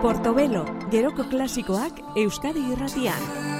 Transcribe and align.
Portobelo, 0.00 0.64
geroko 0.90 1.24
klasikoak 1.30 2.00
Euskadi 2.16 2.62
irratian. 2.72 3.59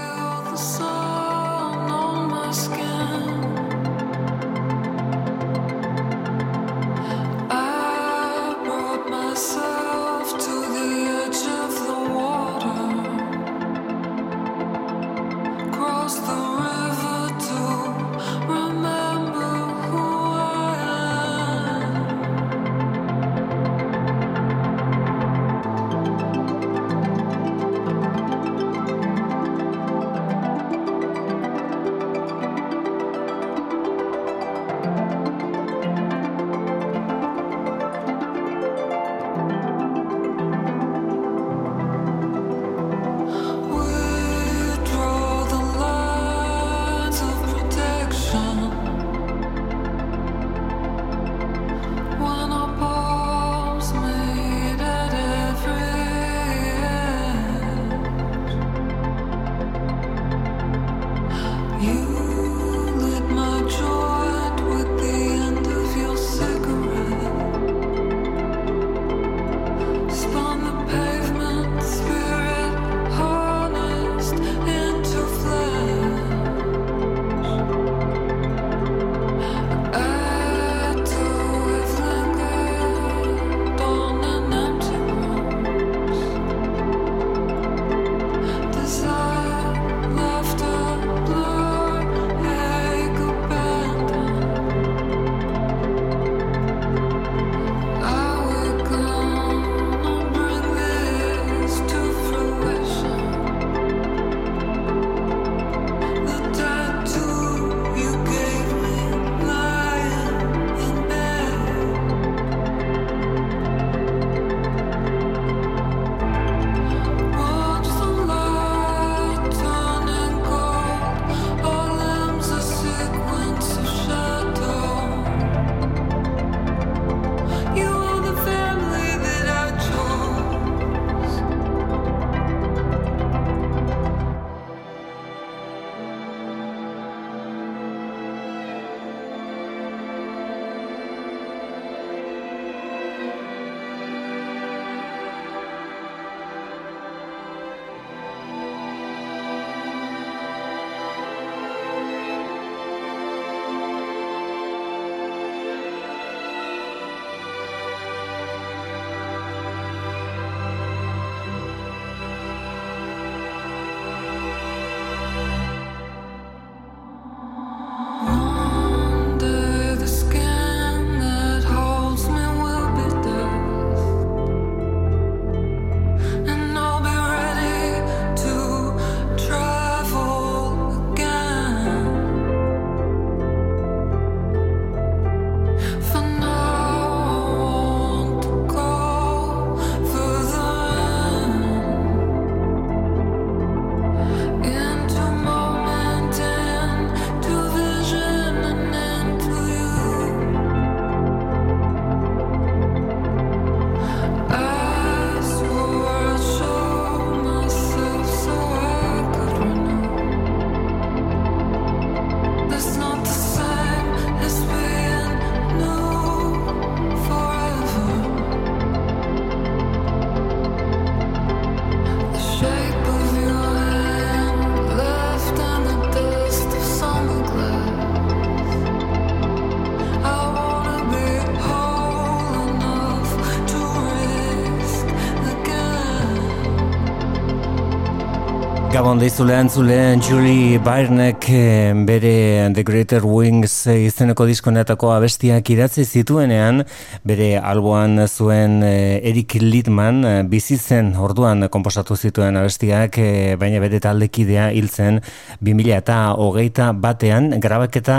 Gabon 239.10 239.25
deizulean 239.25 239.66
zulean 239.66 240.21
Julie 240.22 240.78
Byrnek 240.78 241.48
eh, 241.51 241.91
bere 242.07 242.71
The 242.71 242.84
Greater 242.86 243.24
Wings 243.27 243.89
eh, 243.91 244.04
izeneko 244.07 244.45
diskonetako 244.47 245.10
abestiak 245.10 245.66
idatzi 245.74 246.04
zituenean 246.04 246.84
bere 247.30 247.50
alboan 247.59 248.24
zuen 248.27 248.80
eh, 248.82 249.21
Eric 249.30 249.54
Littman 249.62 250.48
bizi 250.50 250.77
zen 250.78 251.12
orduan 251.15 251.68
konposatu 251.71 252.16
zituen 252.16 252.59
abestiak 252.59 253.18
baina 253.60 253.80
bere 253.82 254.00
taldekidea 254.03 254.71
hiltzen 254.74 255.21
2000 255.62 255.97
eta 256.00 256.18
hogeita 256.34 256.90
batean 256.92 257.52
grabaketa 257.62 258.18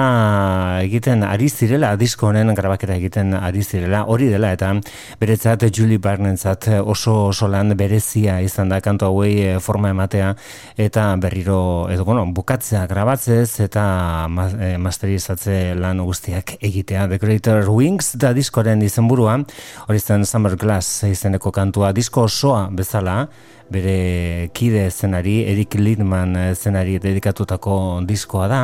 egiten 0.86 1.26
ari 1.28 1.50
zirela 1.50 1.96
disko 2.00 2.30
honen 2.30 2.54
grabaketa 2.56 2.96
egiten 2.96 3.34
ari 3.36 3.64
zirela. 3.64 4.06
Hori 4.08 4.30
dela 4.32 4.52
eta 4.56 4.72
beretzat 5.20 5.66
Julie 5.76 6.00
Byrnentzat 6.00 6.70
oso 6.82 7.28
oso 7.32 7.50
lan 7.52 7.76
berezia 7.78 8.40
izan 8.46 8.72
da 8.72 8.80
kantu 8.82 9.10
hauei 9.10 9.58
forma 9.60 9.92
ematea 9.92 10.34
eta 10.78 11.10
berriro 11.22 11.90
edo 11.92 12.06
bueno, 12.08 12.26
bukatzea 12.34 12.86
grabatzez 12.88 13.60
eta 13.68 13.84
masterizatze 14.32 15.76
lan 15.76 16.04
guztiak 16.06 16.56
egitea. 16.62 17.08
The 17.12 17.20
Greater 17.22 17.70
Wings 17.70 18.14
da 18.22 18.34
diskoren 18.38 18.82
izenburua 19.02 19.40
hori 19.88 20.00
zen 20.00 20.26
Summer 20.26 20.56
Glass 20.56 21.04
izeneko 21.10 21.52
kantua 21.52 21.92
disko 21.92 22.28
osoa 22.30 22.70
bezala 22.70 23.28
bere 23.72 24.50
kide 24.54 24.90
zenari, 24.92 25.46
Erik 25.48 25.78
Lidman 25.80 26.36
zenari 26.54 27.00
dedikatutako 27.00 28.02
diskoa 28.06 28.48
da. 28.52 28.60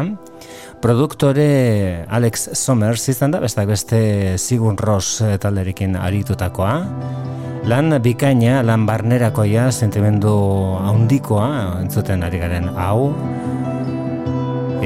Produktore 0.84 2.06
Alex 2.10 2.50
Somers 2.54 3.08
izan 3.08 3.32
da, 3.32 3.40
beste 3.40 3.66
beste 3.66 4.02
Sigun 4.38 4.78
Ross 4.78 5.24
talderikin 5.40 5.96
aritutakoa. 5.96 6.74
Lan 7.68 7.96
bikaina, 8.04 8.62
lan 8.64 8.86
barnerakoia, 8.88 9.72
sentimendu 9.72 10.36
haundikoa, 10.84 11.48
entzuten 11.82 12.24
ari 12.28 12.44
garen 12.44 12.70
hau. 12.76 13.14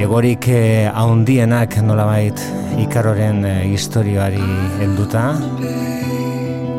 Egorik 0.00 0.48
eh, 0.48 0.88
haundienak 0.88 1.76
nolabait 1.84 2.38
ikaroren 2.80 3.44
eh, 3.44 3.58
historioari 3.72 4.40
helduta 4.80 5.24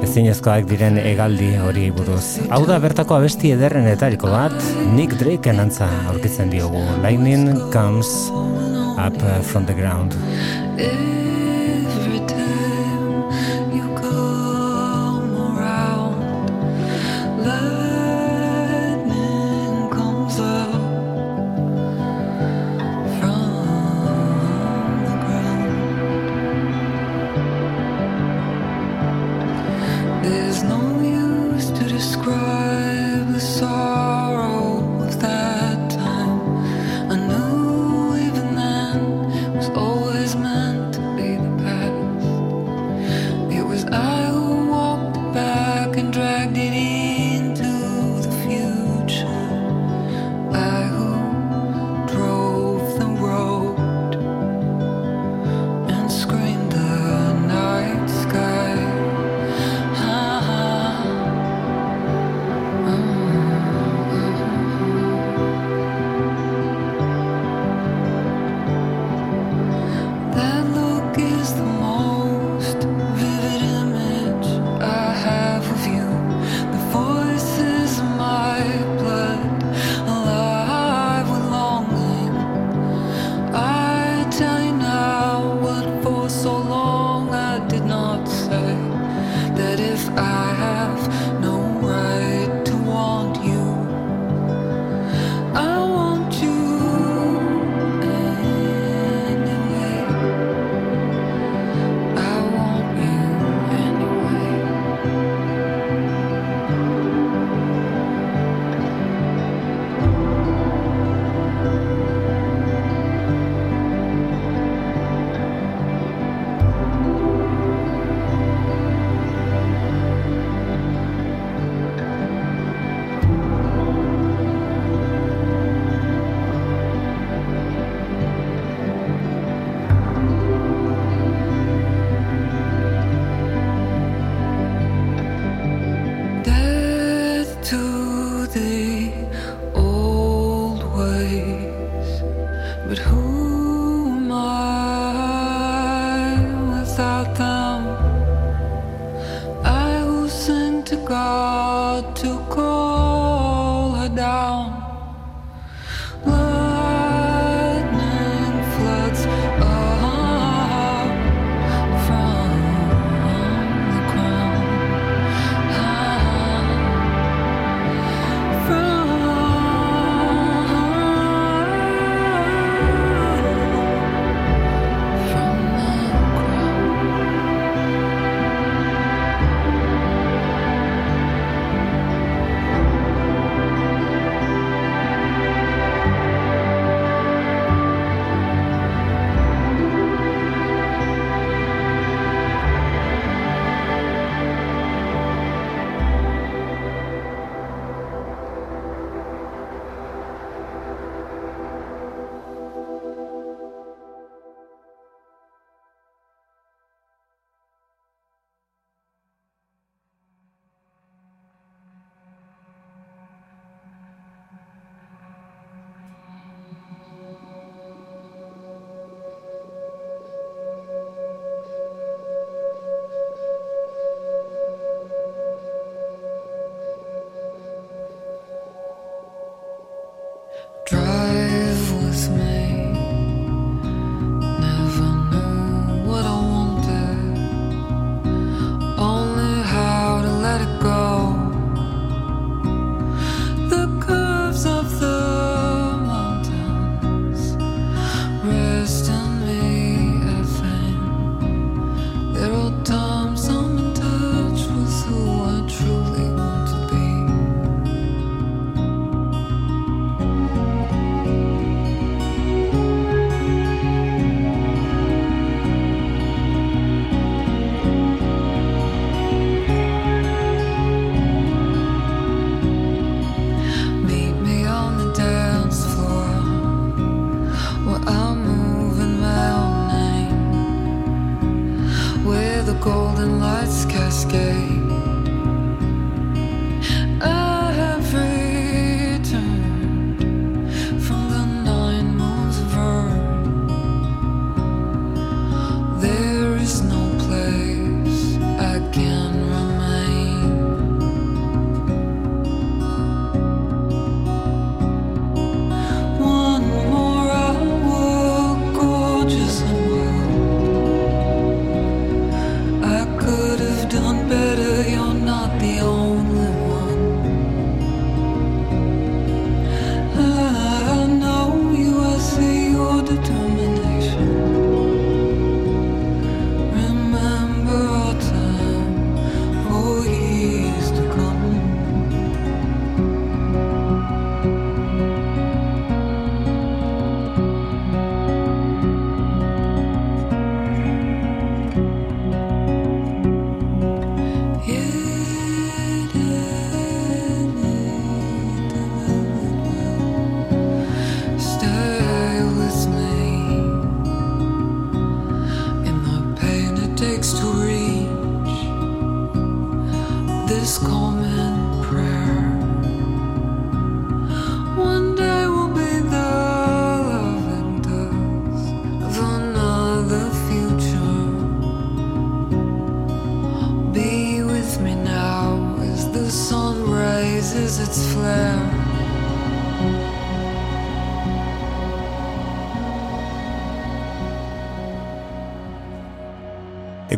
ezinezkoak 0.04 0.68
diren 0.69 1.00
egaldi 1.01 1.54
hori 1.63 1.88
buruz. 1.95 2.38
Hau 2.54 2.62
da 2.69 2.77
bertako 2.83 3.18
abesti 3.18 3.54
ederren 3.56 3.88
etariko 3.89 4.30
bat, 4.30 4.56
Nick 4.94 5.18
Drake 5.21 5.54
antza 5.54 5.89
aurkitzen 6.12 6.54
diogu. 6.54 6.83
Lightning 7.01 7.48
comes 7.74 8.12
up 8.98 9.18
from 9.50 9.66
the 9.66 9.74
ground. 9.74 10.13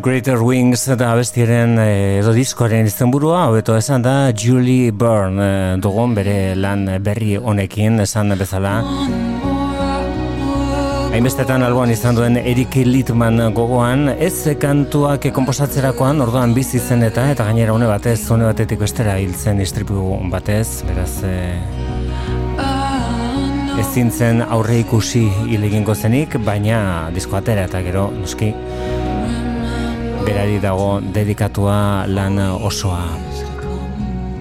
Greater 0.06 0.38
Wings 0.38 0.84
da 0.94 1.08
bestiaren 1.18 1.72
eh, 1.82 2.20
edo 2.20 2.30
diskoaren 2.30 2.86
izenburua, 2.86 3.40
hobeto 3.50 3.74
esan 3.74 4.04
da 4.04 4.30
Julie 4.30 4.92
Byrne 4.94 5.42
eh, 5.42 5.72
dugun 5.82 6.12
bere 6.14 6.54
lan 6.54 6.84
berri 7.02 7.32
honekin 7.34 7.98
esan 8.04 8.30
bezala. 8.38 8.76
Hainbestetan 11.10 11.66
alboan 11.66 11.90
izan 11.90 12.14
duen 12.14 12.38
Erik 12.38 12.76
Littman 12.86 13.48
gogoan, 13.56 14.12
ez 14.14 14.46
kantuak 14.62 15.26
komposatzerakoan 15.34 16.22
orduan 16.22 16.54
bizi 16.54 16.78
zen 16.78 17.02
eta 17.02 17.26
eta 17.32 17.48
gainera 17.48 17.74
une 17.74 17.88
batez, 17.90 18.20
une 18.30 18.46
batetik 18.46 18.78
bestera 18.86 19.18
hiltzen 19.18 19.58
istripu 19.60 20.20
batez, 20.30 20.84
beraz... 20.86 21.16
Eh, 21.26 21.58
ez 23.76 23.88
zintzen 23.90 24.38
aurre 24.46 24.78
ikusi 24.84 25.26
hilegingo 25.50 25.98
zenik, 25.98 26.38
baina 26.46 27.10
disko 27.12 27.36
atera 27.42 27.66
eta 27.66 27.82
gero, 27.84 28.06
noski, 28.22 28.54
berari 30.26 30.58
dago 30.58 30.98
dedikatua 31.14 32.06
lan 32.10 32.38
osoa. 32.58 33.06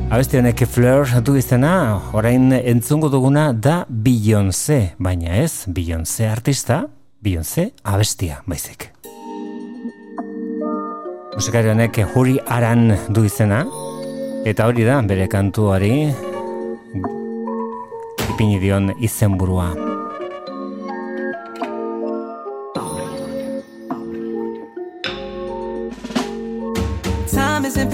Abesti 0.09 0.39
honek 0.39 0.65
Fleur 0.65 1.05
du 1.21 1.35
izena, 1.37 2.01
orain 2.17 2.49
entzungo 2.57 3.09
duguna 3.13 3.51
da 3.53 3.85
Beyoncé, 3.89 4.95
baina 4.97 5.37
ez 5.43 5.65
Beyoncé 5.67 6.25
artista, 6.29 6.87
Beyoncé 7.21 7.71
abestia, 7.83 8.41
baizik. 8.49 8.89
Musikari 11.35 11.69
honek 11.69 12.01
Huri 12.15 12.39
Aran 12.47 12.95
du 13.09 13.25
izena, 13.27 13.65
eta 14.45 14.65
hori 14.65 14.85
da 14.87 15.01
bere 15.05 15.27
kantuari 15.29 16.09
ipini 18.29 18.57
dion 18.61 18.93
izenburua. 18.99 19.94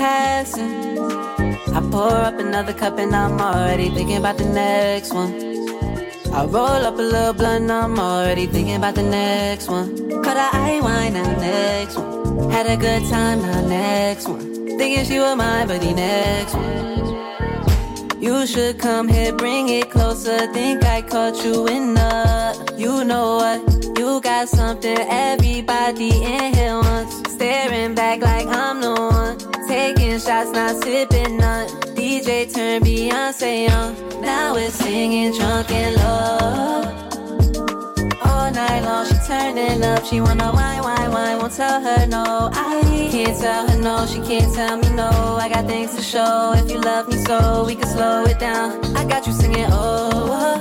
Passing. 0.01 0.97
I 1.77 1.79
pour 1.91 2.15
up 2.27 2.39
another 2.39 2.73
cup 2.73 2.97
and 2.97 3.15
I'm 3.15 3.39
already 3.39 3.89
thinking 3.95 4.17
about 4.17 4.37
the 4.39 4.49
next 4.63 5.13
one. 5.13 5.31
I 6.37 6.45
roll 6.45 6.81
up 6.89 6.97
a 6.97 7.05
little 7.13 7.33
blunt, 7.33 7.63
and 7.63 7.71
I'm 7.71 7.99
already 7.99 8.47
thinking 8.47 8.77
about 8.81 8.95
the 8.95 9.03
next 9.03 9.67
one. 9.67 9.87
Cut 10.23 10.37
a 10.45 10.47
eye 10.63 10.79
wine 10.81 11.13
now, 11.13 11.29
next 11.39 11.97
one. 11.97 12.49
Had 12.49 12.65
a 12.75 12.77
good 12.77 13.03
time 13.09 13.39
now, 13.43 13.61
next 13.67 14.27
one. 14.27 14.41
Thinking 14.79 15.05
she 15.05 15.19
was 15.19 15.35
mine, 15.35 15.67
but 15.67 15.81
the 15.81 15.93
next 15.93 16.53
one. 16.55 18.21
You 18.25 18.47
should 18.47 18.79
come 18.79 19.07
here, 19.07 19.33
bring 19.35 19.69
it 19.69 19.91
closer. 19.91 20.39
Think 20.53 20.83
I 20.83 21.01
caught 21.01 21.37
you 21.45 21.67
in 21.67 21.93
the. 21.93 22.11
You 22.77 23.03
know 23.03 23.27
what? 23.41 23.59
You 23.99 24.19
got 24.21 24.49
something 24.49 24.97
everybody 25.27 26.09
in 26.33 26.53
here 26.55 26.77
wants. 26.85 27.13
Staring 27.33 27.93
back 27.93 28.21
like 28.21 28.47
I'm 28.47 28.81
the 28.81 28.93
one. 29.17 29.50
Taking 29.71 30.19
shots, 30.19 30.51
not 30.51 30.83
sipping 30.83 31.37
none. 31.37 31.65
DJ 31.95 32.53
turn 32.53 32.81
Beyonce 32.81 33.71
on. 33.71 34.21
Now 34.21 34.53
we're 34.53 34.69
singing 34.69 35.31
drunk 35.31 35.71
and 35.71 35.95
low. 35.95 36.81
All 38.21 38.51
night 38.51 38.81
long, 38.81 39.05
she 39.05 39.15
turning 39.25 39.81
up. 39.81 40.03
She 40.03 40.19
wanna 40.19 40.51
wine, 40.51 40.83
wine, 40.83 41.11
wine. 41.11 41.37
Won't 41.37 41.53
tell 41.53 41.79
her 41.79 42.05
no. 42.05 42.49
I 42.51 42.81
can't 43.11 43.39
tell 43.39 43.65
her 43.65 43.77
no. 43.81 44.05
She 44.07 44.19
can't 44.19 44.53
tell 44.53 44.75
me 44.75 44.89
no. 44.89 45.09
I 45.39 45.47
got 45.47 45.65
things 45.67 45.95
to 45.95 46.01
show. 46.01 46.51
If 46.53 46.69
you 46.69 46.81
love 46.81 47.07
me 47.07 47.15
so, 47.23 47.63
we 47.65 47.75
can 47.75 47.87
slow 47.87 48.25
it 48.25 48.39
down. 48.39 48.83
I 48.93 49.05
got 49.05 49.25
you 49.25 49.31
singing, 49.31 49.67
oh. 49.69 50.59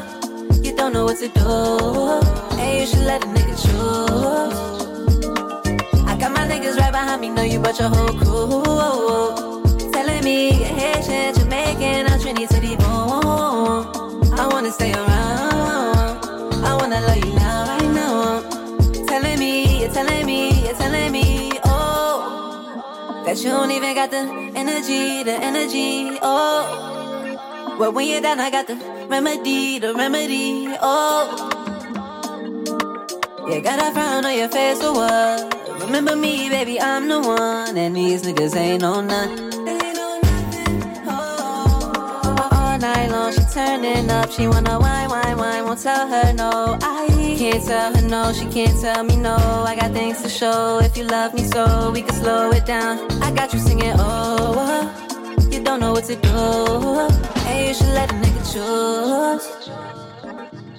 You 0.63 0.77
don't 0.77 0.93
know 0.93 1.05
what 1.07 1.19
to 1.19 1.27
do. 1.27 2.57
Hey, 2.57 2.83
you 2.83 2.87
should 2.87 3.01
let 3.01 3.25
a 3.25 3.27
nigga 3.27 3.57
choose. 3.61 4.80
Right 6.81 6.93
behind 6.93 7.21
me, 7.21 7.29
know 7.29 7.43
you 7.43 7.61
but 7.61 7.79
your 7.79 7.91
whole 7.91 8.15
crew. 8.21 9.93
Telling 9.93 10.25
me 10.25 10.51
you're 10.61 10.75
Haitian, 10.81 11.35
Jamaican, 11.35 12.07
I'm 12.11 12.19
Trinity 12.21 12.77
boom. 12.77 13.87
I 14.41 14.49
wanna 14.51 14.71
stay 14.73 14.93
around. 14.93 16.25
I 16.65 16.75
wanna 16.81 17.01
love 17.03 17.19
you 17.19 17.35
now, 17.35 17.67
right 17.67 17.91
now. 18.01 18.41
Telling 19.07 19.39
me, 19.39 19.81
you're 19.81 19.93
telling 19.93 20.25
me, 20.27 20.65
you're 20.65 20.75
telling 20.75 21.13
me, 21.13 21.53
oh, 21.65 23.23
that 23.27 23.37
you 23.43 23.51
don't 23.51 23.71
even 23.71 23.95
got 23.95 24.11
the 24.11 24.23
energy, 24.57 25.23
the 25.23 25.35
energy, 25.35 26.19
oh. 26.23 27.77
Well, 27.79 27.93
when 27.93 28.09
you're 28.09 28.23
down, 28.23 28.41
I 28.41 28.51
got 28.51 28.67
the 28.67 28.77
remedy, 29.09 29.79
the 29.79 29.95
remedy, 29.95 30.69
oh. 30.81 31.47
You 33.49 33.61
got 33.61 33.79
a 33.81 33.93
frown 33.93 34.25
on 34.25 34.37
your 34.37 34.49
face 34.49 34.81
for 34.81 34.93
what? 34.93 35.70
Remember 35.91 36.15
me, 36.15 36.49
baby, 36.49 36.81
I'm 36.81 37.09
the 37.09 37.19
one. 37.19 37.77
And 37.77 37.97
these 37.97 38.23
niggas 38.23 38.55
ain't 38.55 38.83
no 38.83 39.01
none. 39.01 39.51
Oh. 41.05 42.49
All 42.53 42.79
night 42.79 43.11
long, 43.11 43.33
she 43.33 43.41
turning 43.53 44.09
up. 44.09 44.31
She 44.31 44.47
wanna 44.47 44.79
wine, 44.79 45.11
wine, 45.11 45.37
wine. 45.37 45.65
Won't 45.65 45.81
tell 45.81 46.07
her 46.07 46.33
no. 46.33 46.79
I 46.81 47.09
can't 47.37 47.65
tell 47.65 47.93
her 47.93 48.09
no. 48.09 48.33
She 48.33 48.47
can't 48.47 48.81
tell 48.81 49.03
me 49.03 49.17
no. 49.17 49.35
I 49.35 49.75
got 49.75 49.91
things 49.91 50.23
to 50.23 50.29
show. 50.29 50.79
If 50.81 50.97
you 50.97 51.03
love 51.03 51.35
me 51.35 51.43
so, 51.43 51.91
we 51.91 52.03
can 52.03 52.15
slow 52.15 52.53
it 52.53 52.67
down. 52.67 53.11
I 53.21 53.33
got 53.33 53.53
you 53.53 53.59
singing, 53.59 53.93
oh, 53.97 55.49
you 55.51 55.61
don't 55.61 55.81
know 55.81 55.91
what 55.91 56.05
to 56.05 56.15
do. 56.15 57.41
Hey, 57.41 57.67
you 57.67 57.75
should 57.75 57.95
let 57.99 58.13
a 58.13 58.15
nigga 58.15 58.43
choose. 58.53 59.71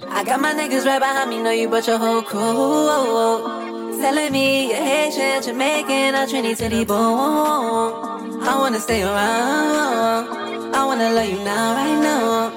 I 0.07 0.23
got 0.23 0.39
my 0.39 0.53
niggas 0.53 0.85
right 0.85 0.99
behind 0.99 1.29
me, 1.29 1.43
know 1.43 1.51
you 1.51 1.67
but 1.67 1.85
your 1.85 1.97
whole 1.97 2.21
crew 2.21 3.70
telling 4.01 4.31
me 4.31 4.69
you're 4.69 4.83
Haitian, 4.83 5.43
Jamaican, 5.43 6.15
or 6.15 6.25
Trinity 6.25 6.83
born. 6.83 8.41
I 8.41 8.55
wanna 8.57 8.79
stay 8.79 9.03
around. 9.03 10.73
I 10.73 10.83
wanna 10.85 11.13
love 11.13 11.29
you 11.29 11.43
now, 11.43 11.75
right 11.75 12.01
now. 12.01 12.49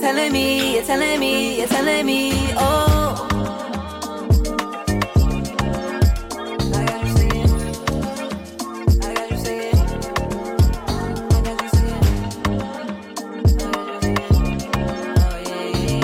Telling 0.00 0.32
me, 0.32 0.74
you're 0.74 0.84
telling 0.84 1.18
me, 1.18 1.58
you're 1.58 1.66
telling 1.66 2.06
me, 2.06 2.32
oh. 2.56 2.95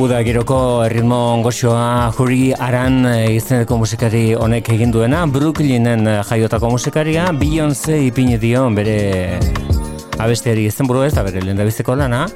Uda 0.03 0.19
giroko 0.27 0.83
ritmo 0.91 1.17
ongoxoa. 1.37 2.11
Juri 2.17 2.49
aran 2.67 3.05
eh, 3.07 3.37
izeneko 3.37 3.77
musikari 3.79 4.33
honek 4.35 4.73
egin 4.75 4.91
duena. 4.91 5.21
Brooklynen 5.31 6.03
eh, 6.11 6.17
jaiotako 6.27 6.73
musikaria. 6.73 7.29
Beyoncé 7.39 8.01
ipini 8.09 8.35
dio 8.43 8.65
bere 8.75 9.39
abestiari 10.19 10.67
izen 10.67 10.91
buru 10.91 11.05
ez 11.07 11.13
da 11.15 11.23
bere 11.23 11.45
lehen 11.45 11.63
lana. 12.01 12.27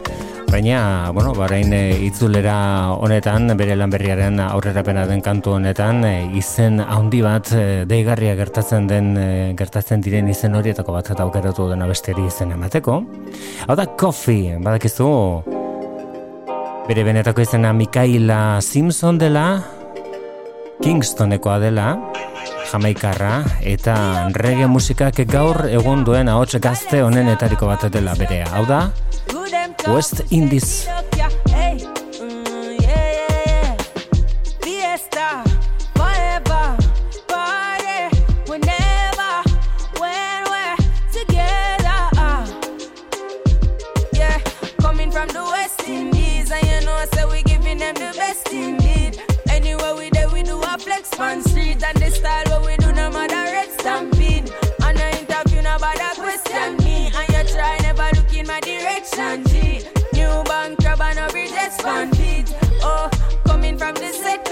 Baina, 0.46 1.10
bueno, 1.10 1.34
barain 1.34 1.72
eh, 1.72 2.06
itzulera 2.06 2.94
honetan, 3.00 3.56
bere 3.56 3.74
lan 3.74 3.90
berriaren 3.90 4.38
aurrerapena 4.38 5.04
den 5.04 5.20
kantu 5.20 5.56
honetan, 5.58 6.04
izen 6.38 6.78
handi 6.78 7.20
bat 7.22 7.50
deigarria 7.50 8.36
gertatzen 8.36 8.86
den 8.86 9.56
gertatzen 9.56 10.00
diren 10.00 10.28
izen 10.28 10.54
horietako 10.54 10.92
bat 10.92 11.10
aukeratu 11.10 11.68
den 11.68 11.82
abestiari 11.82 12.26
izen 12.30 12.52
emateko. 12.52 13.02
Hau 13.66 13.74
da, 13.74 13.86
Coffee, 13.86 14.56
badakizu, 14.62 15.65
Bere 16.86 17.02
benetako 17.02 17.42
izena 17.42 17.72
Mikaela 17.74 18.60
Simpson 18.62 19.18
dela, 19.18 19.58
Kingstonekoa 20.78 21.56
dela, 21.58 21.86
Jamaikarra, 22.70 23.40
eta 23.66 23.96
reggae 24.38 24.68
musikak 24.70 25.18
gaur 25.32 25.64
egun 25.66 26.04
duen 26.06 26.30
ahots 26.30 26.60
gazte 26.62 27.02
honen 27.02 27.32
etariko 27.34 27.66
bat 27.66 27.88
dela 27.90 28.14
berea. 28.14 28.46
Hau 28.54 28.62
da, 28.70 28.84
West 29.90 30.22
Indies. 30.30 30.86
On 51.18 51.42
street 51.42 51.82
and 51.82 51.98
the 51.98 52.10
style 52.10 52.44
what 52.50 52.66
we 52.66 52.76
do 52.76 52.92
no 52.92 53.10
matter 53.10 53.34
red 53.34 53.70
stampede. 53.80 54.50
On 54.82 54.96
a 54.96 55.20
interview 55.20 55.62
no 55.62 55.76
bother 55.78 56.14
question 56.14 56.76
me 56.84 57.10
and 57.14 57.28
you 57.28 57.52
try 57.54 57.78
never 57.82 58.08
look 58.16 58.32
in 58.34 58.46
my 58.46 58.60
direction. 58.60 59.44
G. 59.46 59.86
New 60.12 60.42
bank 60.44 60.78
crab 60.80 61.00
and 61.00 61.18
a 61.18 61.64
expanded. 61.64 62.54
Oh, 62.82 63.10
coming 63.46 63.78
from 63.78 63.94
the 63.94 64.12
set 64.12 64.44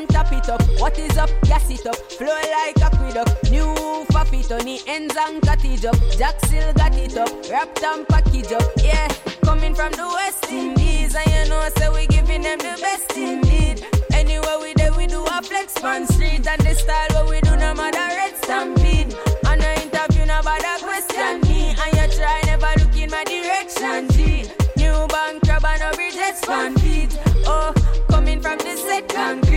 and 0.00 0.08
tap 0.08 0.32
it 0.32 0.48
up. 0.48 0.62
What 0.78 0.98
is 0.98 1.16
up? 1.16 1.30
Gas 1.42 1.70
it 1.70 1.86
up, 1.86 1.96
flow 2.12 2.40
like 2.56 2.80
aqueduct. 2.80 3.50
New 3.50 3.74
faffy 4.12 4.42
on 4.50 4.64
the 4.64 4.80
ends 4.86 5.14
and 5.16 5.42
cut 5.42 5.64
it 5.64 5.84
up. 5.84 5.96
Jack 6.16 6.40
still 6.44 6.72
got 6.74 6.94
it 6.94 7.16
up, 7.16 7.30
wrapped 7.50 7.82
and 7.82 8.06
package 8.08 8.52
up. 8.52 8.62
Yeah, 8.82 9.08
coming 9.44 9.74
from 9.74 9.92
the 9.92 10.06
West 10.06 10.50
Indies, 10.50 11.14
and 11.14 11.26
you 11.26 11.50
know, 11.50 11.68
so 11.76 11.92
we 11.92 12.06
giving 12.06 12.42
them 12.42 12.58
the 12.58 12.78
best 12.80 13.16
indeed. 13.16 13.84
Anywhere 14.12 14.58
we 14.60 14.72
there, 14.74 14.92
we 14.94 15.06
do 15.06 15.24
a 15.24 15.42
flex 15.42 15.82
on 15.84 16.06
street 16.06 16.46
and 16.46 16.60
the 16.62 16.74
style 16.74 17.08
what 17.14 17.30
we 17.30 17.40
do 17.42 17.56
no 17.56 17.74
matter 17.74 18.06
red 18.16 18.34
stampede. 18.42 19.14
On 19.46 19.60
a 19.60 19.72
interview, 19.82 20.24
no 20.24 20.40
bother 20.42 20.78
question 20.80 21.40
me, 21.42 21.74
and 21.76 21.92
you 21.96 22.16
try 22.16 22.40
never 22.46 22.72
look 22.80 22.96
in 22.96 23.10
my 23.10 23.24
direction. 23.24 24.08
G. 24.10 24.50
New 24.76 25.06
bank 25.08 25.42
crab 25.44 25.64
and 25.64 25.82
a 25.82 25.96
bridge 25.96 26.16
expanded. 26.16 27.18
Oh, 27.44 27.74
coming 28.08 28.40
from 28.40 28.58
the 28.58 28.70
yeah. 29.10 29.49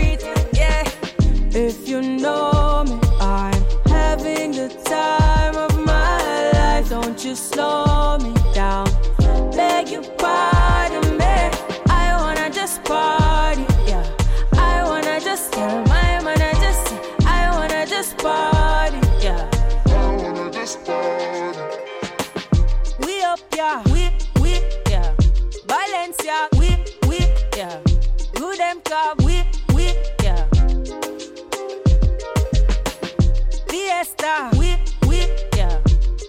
If 1.55 1.87
you 1.87 2.01
know 2.01 2.83
me, 2.87 2.99
I'm 3.21 3.53
having 3.85 4.53
the 4.53 4.69
time 4.85 5.55
of 5.55 5.79
my 5.85 6.51
life. 6.51 6.89
Don't 6.89 7.23
you 7.23 7.35
slow 7.35 8.17
me 8.17 8.33
down? 8.55 8.87
Beg 9.51 9.89
you 9.89 10.01
pardon 10.17 11.15
me. 11.15 11.51
I 11.91 12.15
wanna 12.17 12.49
just 12.49 12.83
party, 12.83 13.65
yeah. 13.85 14.03
I 14.53 14.83
wanna 14.83 15.19
just 15.19 15.53
tell 15.53 15.83
my 15.85 16.19
man 16.23 16.41
I 16.41 16.53
just 16.53 16.91
I 17.27 17.51
wanna 17.51 17.85
just 17.85 18.17
party, 18.17 18.97
yeah. 19.21 19.47
I 19.85 20.15
wanna 20.15 20.51
just 20.51 20.83
party. 20.85 21.59
We 23.05 23.21
up, 23.21 23.39
yeah. 23.55 23.83
We 23.93 24.09
we 24.41 24.59
yeah. 24.89 25.13
Valencia, 25.67 26.49
we 26.57 26.83
we 27.07 27.19
yeah. 27.55 27.79
Good 28.33 28.57
them 28.57 28.81
we 29.19 29.25
we 29.25 29.32
Fiesta, 34.03 34.49
we 34.59 34.75
we 35.07 35.19
yeah. 35.55 35.79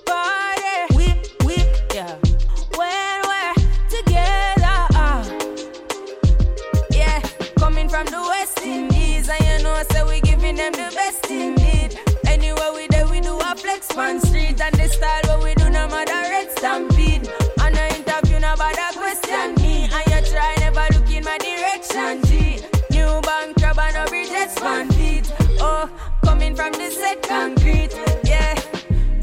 Party, 0.06 0.94
we 0.94 1.06
we 1.44 1.56
yeah. 1.92 2.14
When 2.76 3.20
we're 3.26 3.54
together, 3.90 4.78
uh. 4.94 5.24
yeah. 6.92 7.20
Coming 7.58 7.88
from 7.88 8.06
the 8.06 8.20
West 8.28 8.60
Indies, 8.62 9.28
and 9.28 9.44
you 9.44 9.64
know, 9.64 9.82
so 9.90 10.06
we 10.08 10.20
giving 10.20 10.54
them 10.54 10.72
the 10.72 10.92
best 10.94 11.28
indeed. 11.28 11.98
Anywhere 12.28 12.72
we 12.74 12.86
there, 12.86 13.08
we 13.08 13.18
do 13.20 13.36
a 13.40 13.56
flex 13.56 13.90
on 13.96 14.20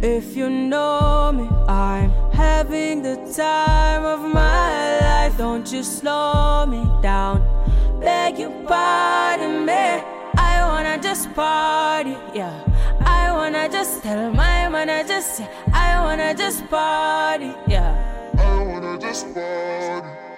If 0.04 0.36
you 0.36 0.50
know 0.50 1.32
me, 1.32 1.48
I'm 1.68 2.10
having 2.34 3.04
the 3.04 3.18
time 3.38 4.04
of 4.04 4.22
my 4.22 5.00
life. 5.00 5.38
Don't 5.38 5.72
you 5.72 5.84
slow 5.84 6.66
me 6.66 6.84
down. 7.04 7.46
Beg 8.00 8.40
you 8.40 8.50
pardon 8.68 9.64
me. 9.64 10.02
I 10.38 10.66
wanna 10.68 10.98
just 11.00 11.32
party, 11.36 12.18
yeah. 12.34 12.66
I 13.02 13.32
wanna 13.32 13.70
just 13.70 14.02
tell 14.02 14.32
my 14.32 14.68
man 14.70 14.90
I 14.90 15.04
just 15.04 15.38
say 15.38 15.48
I 15.72 16.04
wanna 16.04 16.34
just 16.34 16.68
party, 16.68 17.54
yeah. 17.68 17.94
I 18.40 18.66
wanna 18.66 18.98
just 18.98 19.32
party. 19.36 20.31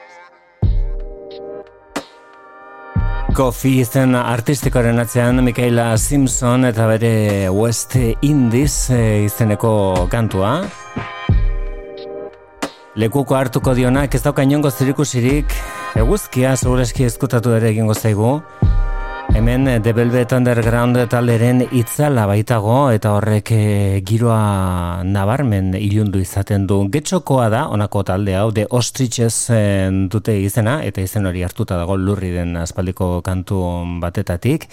Coffee 3.34 3.80
izen 3.82 4.14
artistikoaren 4.14 5.02
atzean 5.02 5.42
Mikaela 5.42 5.96
Simpson 5.98 6.68
eta 6.68 6.86
bere 6.86 7.50
West 7.50 7.96
Indies 8.22 8.76
eh, 8.94 9.24
izeneko 9.26 10.06
kantua. 10.12 10.52
Lekuko 12.94 13.34
hartuko 13.40 13.74
dionak 13.74 14.14
ez 14.14 14.22
dauka 14.22 14.46
inongo 14.46 14.70
zirikusirik 14.70 15.56
eguzkia 15.98 16.54
segureski 16.60 17.08
eskutatu 17.10 17.56
ere 17.58 17.72
egingo 17.74 17.98
zaigu. 17.98 18.36
Hemen 19.34 19.82
The 19.82 19.94
Velvet 19.94 20.32
Underground 20.32 21.00
taleren 21.10 21.64
itzala 21.74 22.28
baitago 22.30 22.92
eta 22.94 23.16
horrek 23.18 23.50
eh, 23.56 24.02
giroa 24.06 25.02
nabarmen 25.02 25.72
ilundu 25.74 26.20
izaten 26.22 26.68
du. 26.70 26.78
Getxokoa 26.94 27.48
da, 27.50 27.64
honako 27.74 28.04
talde 28.06 28.36
hau, 28.38 28.52
The 28.54 28.68
Ostriches 28.70 29.50
eh, 29.50 29.90
dute 30.14 30.36
izena, 30.38 30.76
eta 30.86 31.02
izen 31.02 31.26
hori 31.26 31.42
hartuta 31.42 31.80
dago 31.82 31.96
lurri 31.98 32.30
den 32.36 32.54
aspaldiko 32.62 33.24
kantu 33.26 33.64
batetatik. 34.04 34.68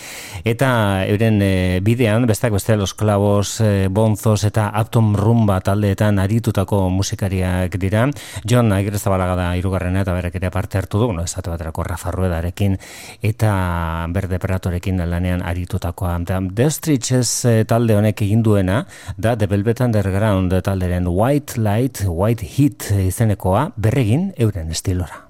Eta 0.44 0.68
euren 1.08 1.40
eh, 1.40 1.80
bidean, 1.80 2.28
bestak 2.28 2.52
beste 2.52 2.76
Los 2.76 2.92
Clavos, 2.92 3.62
Bonzos 3.88 4.44
eta 4.44 4.68
Aptom 4.76 5.14
Rumba 5.16 5.62
taldeetan 5.64 6.20
aritutako 6.20 6.82
musikariak 6.92 7.80
dira. 7.80 8.04
John 8.44 8.76
Agirrezabalaga 8.76 9.40
da 9.40 9.48
irugarrena 9.56 10.04
eta 10.04 10.20
berek 10.20 10.36
ere 10.36 10.52
parte 10.52 10.76
hartu 10.76 11.00
du, 11.00 11.10
no, 11.16 11.24
esate 11.24 11.48
baterako 11.48 11.88
Rafa 11.88 12.12
Ruedarekin 12.12 12.76
eta 13.24 13.56
berde 14.12 14.36
operatorekin 14.50 14.98
lanean 15.10 15.42
aritutakoa. 15.46 16.18
The 16.54 16.70
Stretches 16.70 17.44
eh, 17.46 17.64
talde 17.64 17.94
honek 17.94 18.22
egin 18.26 18.42
duena 18.42 18.84
da 19.16 19.36
The 19.36 19.48
Velvet 19.48 19.80
Underground 19.80 20.52
talderen 20.62 21.06
White 21.06 21.60
Light, 21.60 22.04
White 22.06 22.46
Heat 22.56 22.90
izenekoa 23.06 23.70
berregin 23.76 24.32
euren 24.38 24.70
estilora. 24.70 25.29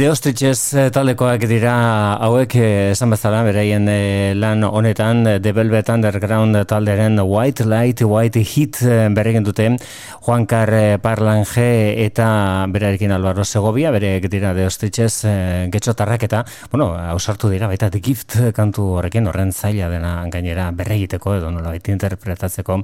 Deostitxez 0.00 0.72
eh, 0.80 0.82
taldekoak 0.88 1.42
dira 1.44 1.72
hauek 2.24 2.54
eh, 2.56 2.92
esan 2.94 3.10
bezala 3.12 3.42
beraien 3.44 3.84
eh, 3.92 4.32
lan 4.32 4.64
honetan 4.64 5.26
The 5.44 5.52
Velvet 5.52 5.90
Underground 5.92 6.56
talderen 6.70 7.20
White 7.20 7.66
Light, 7.68 8.00
White 8.00 8.40
Heat 8.40 8.78
berregen 9.12 9.44
dute 9.44 9.66
Juan 10.24 10.46
Car 10.48 10.72
Parlange 11.04 11.66
eta 12.06 12.28
berarekin 12.72 13.12
Alvaro 13.12 13.44
Segovia 13.44 13.90
berek 13.92 14.30
dira 14.32 14.54
Deostitxez 14.56 15.26
getxotarrak 15.68 16.24
eta 16.30 16.40
bueno, 16.70 16.94
ausartu 16.96 17.52
dira 17.52 17.68
baita 17.68 17.90
The 17.92 18.00
Gift 18.00 18.38
kantu 18.56 18.86
horrekin 19.02 19.28
horren 19.28 19.52
zaila 19.52 19.90
dena 19.92 20.14
gainera 20.32 20.70
berregiteko 20.72 21.36
edo 21.42 21.52
nola 21.52 21.74
interpretatzeko. 21.76 22.80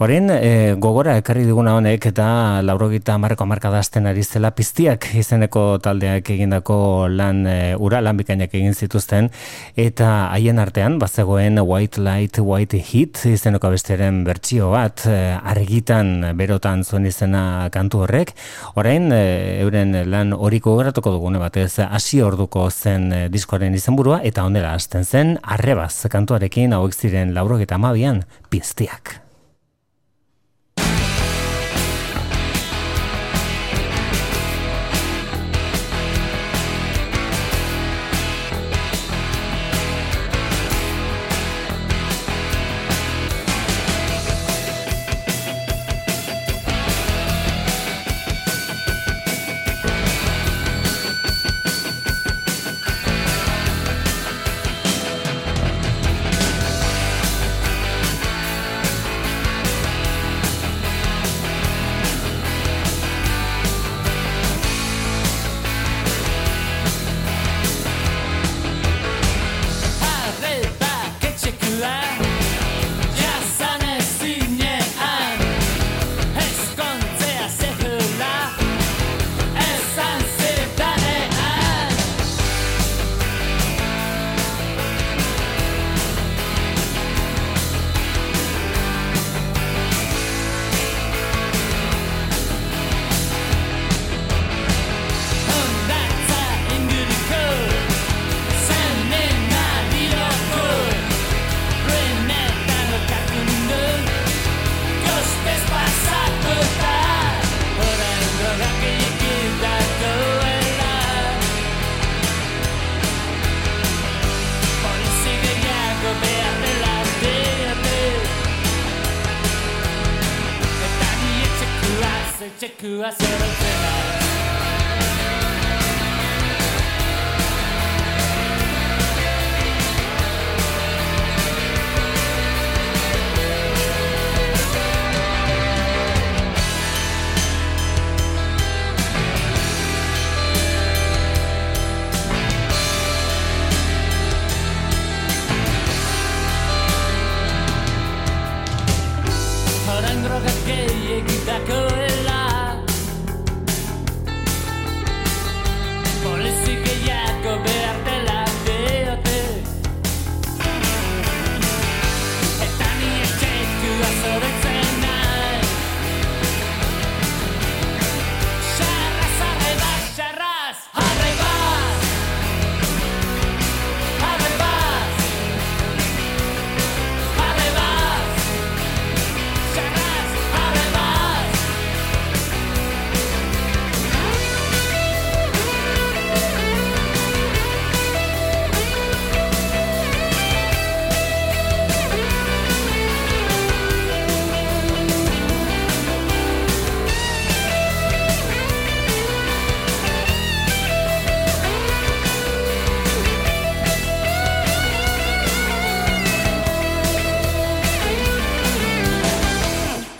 Horren 0.00 0.32
gogora 0.80 1.18
ekarri 1.20 1.44
diguna 1.44 1.76
honek 1.76 2.08
eta 2.14 2.62
laurogita 2.64 3.20
marreko 3.20 3.44
markadazten 3.52 4.08
ari 4.08 4.24
zela 4.24 4.54
piztiak 4.56 5.10
izeneko 5.20 5.66
taldeak 5.84 6.32
egin 6.32 6.53
egindako 6.54 7.08
lan 7.08 7.46
e, 7.46 7.74
ura 7.76 8.00
lan 8.00 8.16
bikainak 8.16 8.52
egin 8.54 8.74
zituzten 8.74 9.30
eta 9.76 10.30
haien 10.30 10.58
artean 10.58 10.98
bazegoen 10.98 11.58
White 11.58 12.00
Light 12.00 12.38
White 12.38 12.78
Heat 12.78 13.24
izeneko 13.26 13.70
besteren 13.70 14.24
bertsio 14.24 14.70
bat 14.70 15.06
e, 15.06 15.34
argitan 15.42 16.36
berotan 16.36 16.84
zuen 16.84 17.06
izena 17.06 17.68
kantu 17.72 18.04
horrek 18.04 18.34
orain 18.76 19.10
e, 19.12 19.60
euren 19.62 19.94
lan 20.10 20.32
horiko 20.32 20.76
geratuko 20.78 21.10
dugune 21.10 21.38
batez 21.38 21.80
hasi 21.88 22.22
orduko 22.22 22.70
zen 22.70 23.10
e, 23.12 23.28
diskoaren 23.28 23.74
izenburua 23.74 24.20
eta 24.22 24.44
ondela 24.44 24.74
hasten 24.74 25.04
zen 25.04 25.38
arrebaz 25.42 26.06
kantuarekin 26.10 26.72
hauek 26.72 26.94
ziren 26.94 27.34
laurogeta 27.34 27.74
amabian 27.74 28.24
piztiak. 28.50 29.23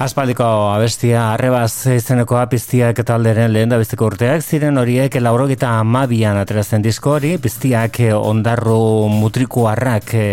Aspaldiko 0.05 0.45
abestia 0.69 1.31
arrebaz 1.33 1.87
izeneko 1.89 2.37
apiztiak 2.37 2.99
talderen 3.09 3.55
lehen 3.55 3.71
da 3.73 3.79
bizteko 3.81 4.11
urteak, 4.11 4.43
ziren 4.45 4.77
horiek 4.77 5.15
laurogita 5.17 5.71
amabian 5.79 6.37
aterazen 6.37 6.85
disko 6.85 7.15
hori, 7.15 7.31
piztiak 7.41 8.03
ondarru 8.19 9.09
mutriku 9.09 9.65
harrak 9.71 10.13
e, 10.21 10.27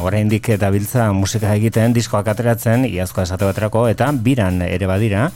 oraindik 0.00 0.48
dabiltza 0.62 1.10
musika 1.12 1.52
egiten 1.58 1.92
diskoak 1.92 2.32
ateratzen, 2.32 2.86
iazko 2.88 3.20
esate 3.26 3.44
baterako, 3.44 3.84
eta 3.92 4.08
biran 4.16 4.62
ere 4.64 4.88
badira, 4.88 5.28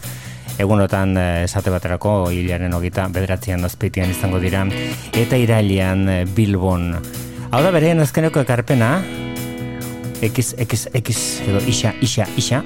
egunotan 0.57 1.13
e, 1.21 1.29
esate 1.45 1.75
baterako 1.75 2.17
hilaren 2.33 2.73
hogita 2.73 3.05
bederatzean 3.13 3.69
azpeitian 3.69 4.17
izango 4.17 4.41
dira, 4.41 4.65
eta 5.13 5.37
irailean 5.37 6.09
Bilbon. 6.33 6.95
Hau 7.53 7.61
da 7.61 7.77
bereen 7.77 8.01
azkeneko 8.01 8.49
ekarpena, 8.49 8.95
X, 10.25 10.55
X, 10.57 10.89
X, 11.05 11.25
edo 11.45 11.61
isa, 11.69 11.93
isa, 12.01 12.25
isa, 12.41 12.65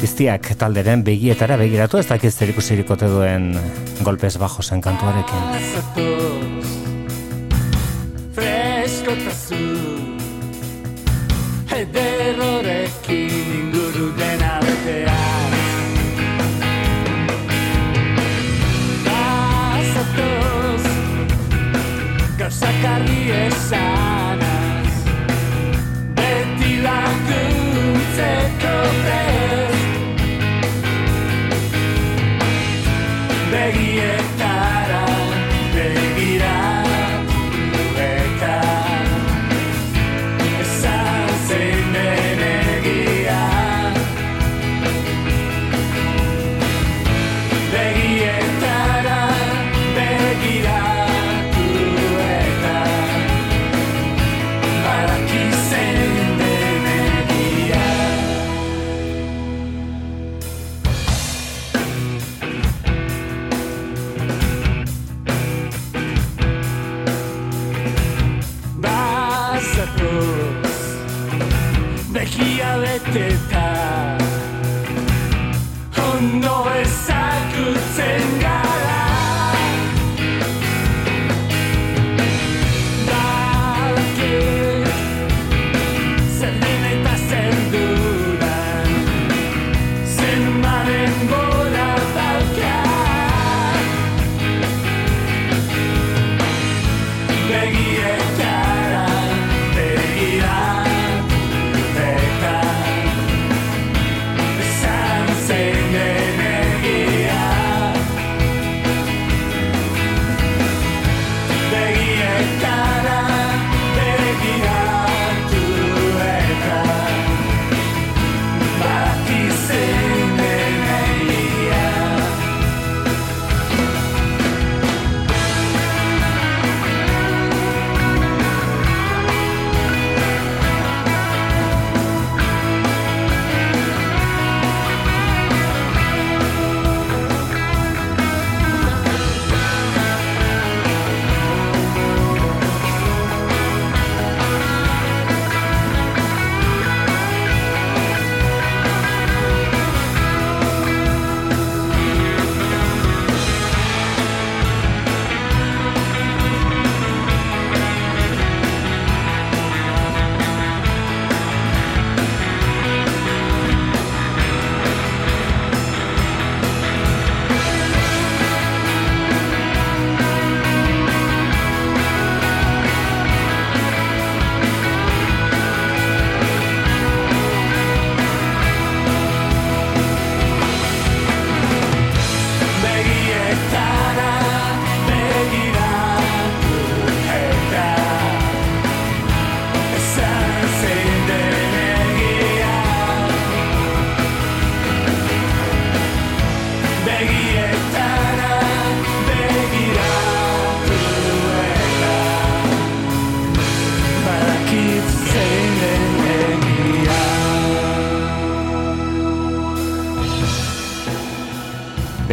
Piztiak 0.00 0.50
talderen 0.60 1.04
begietara 1.06 1.56
begiratu 1.60 1.98
ez 2.00 2.06
dakiz 2.06 2.34
zer 2.34 2.52
duen 3.00 3.54
golpes 4.02 4.38
bajosen 4.38 4.80
kantuarekin. 4.80 5.42
Freskotazu 8.34 9.62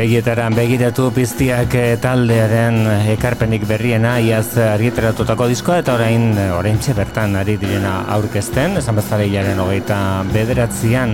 Begietaran 0.02 0.56
begiratu 0.58 1.12
piztiak 1.14 1.76
eh, 1.78 1.92
taldearen 2.02 2.80
ekarpenik 3.14 3.68
berriena 3.70 4.16
iaz 4.18 4.58
argiteratutako 4.58 5.46
diskoa 5.52 5.78
eta 5.84 5.94
orain 5.94 6.24
orain 6.56 6.80
bertan 6.98 7.38
ari 7.38 7.54
direna 7.62 8.08
aurkezten, 8.16 8.80
esan 8.82 8.98
bezala 8.98 9.30
hilaren 9.30 9.62
hogeita 9.62 10.00
bederatzean 10.34 11.14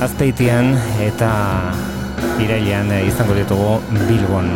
azpeitian 0.00 0.72
eta 1.04 1.30
irailean 2.40 2.88
izango 3.04 3.36
ditugu 3.36 3.76
Bilbon. 4.08 4.48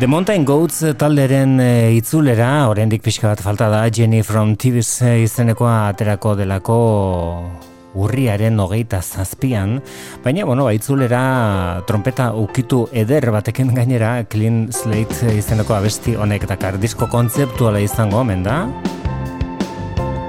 The 0.00 0.08
Mountain 0.08 0.46
Goats 0.48 0.80
talderen 0.96 1.58
eh, 1.60 1.98
itzulera, 2.00 2.70
oraindik 2.72 3.04
pixka 3.04 3.28
bat 3.28 3.44
falta 3.44 3.68
da, 3.68 3.90
Jenny 3.92 4.22
from 4.24 4.56
TV's 4.56 5.02
izenekoa 5.28 5.90
aterako 5.90 6.38
delako 6.40 6.78
urriaren 7.94 8.60
hogeita 8.60 9.00
zazpian, 9.02 9.80
baina, 10.24 10.44
bueno, 10.44 10.64
baitzulera 10.68 11.82
trompeta 11.88 12.30
ukitu 12.38 12.84
eder 12.92 13.30
bateken 13.34 13.74
gainera 13.74 14.12
Clean 14.30 14.68
Slate 14.72 15.34
izeneko 15.36 15.74
abesti 15.74 16.14
honek 16.14 16.46
dakar. 16.50 16.78
Disko 16.80 17.08
kontzeptuala 17.10 17.82
izango 17.82 18.20
omen 18.22 18.44
da? 18.46 18.62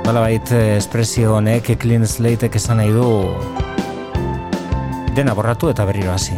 Bala 0.05 0.25
bait 0.25 0.51
espresio 0.51 1.35
honek 1.37 1.75
Clean 1.79 2.07
Slate 2.07 2.49
esan 2.53 2.81
nahi 2.81 2.91
du 2.95 3.07
dena 5.15 5.35
borratu 5.35 5.69
eta 5.69 5.85
berriro 5.85 6.11
hasi. 6.11 6.37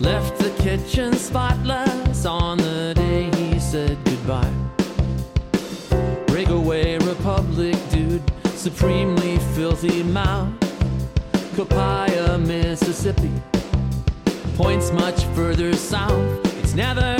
Left 0.00 0.38
the 0.38 0.48
kitchen 0.62 1.12
spotless 1.12 1.79
filthy 9.80 10.02
mouth. 10.02 10.52
Copiah, 11.56 12.38
Mississippi, 12.38 13.30
points 14.56 14.90
much 14.92 15.24
further 15.34 15.74
south. 15.74 16.22
It's 16.58 16.74
never 16.74 17.16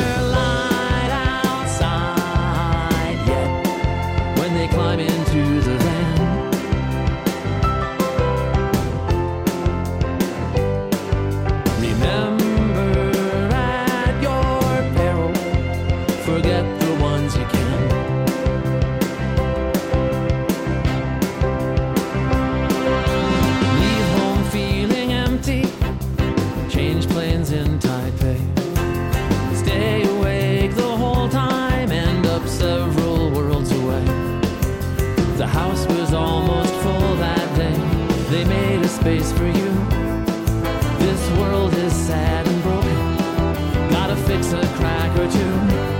To. 45.29 46.00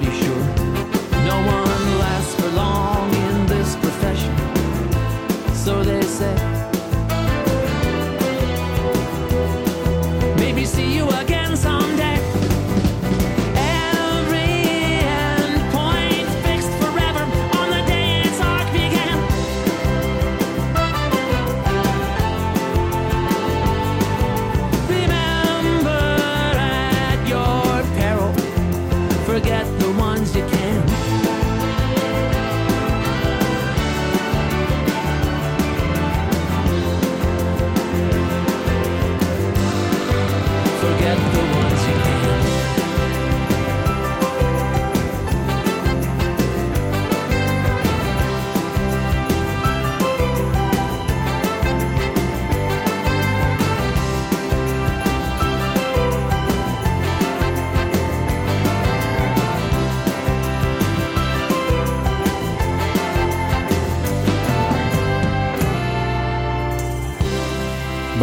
pretty 0.00 0.18
sure. 0.20 0.27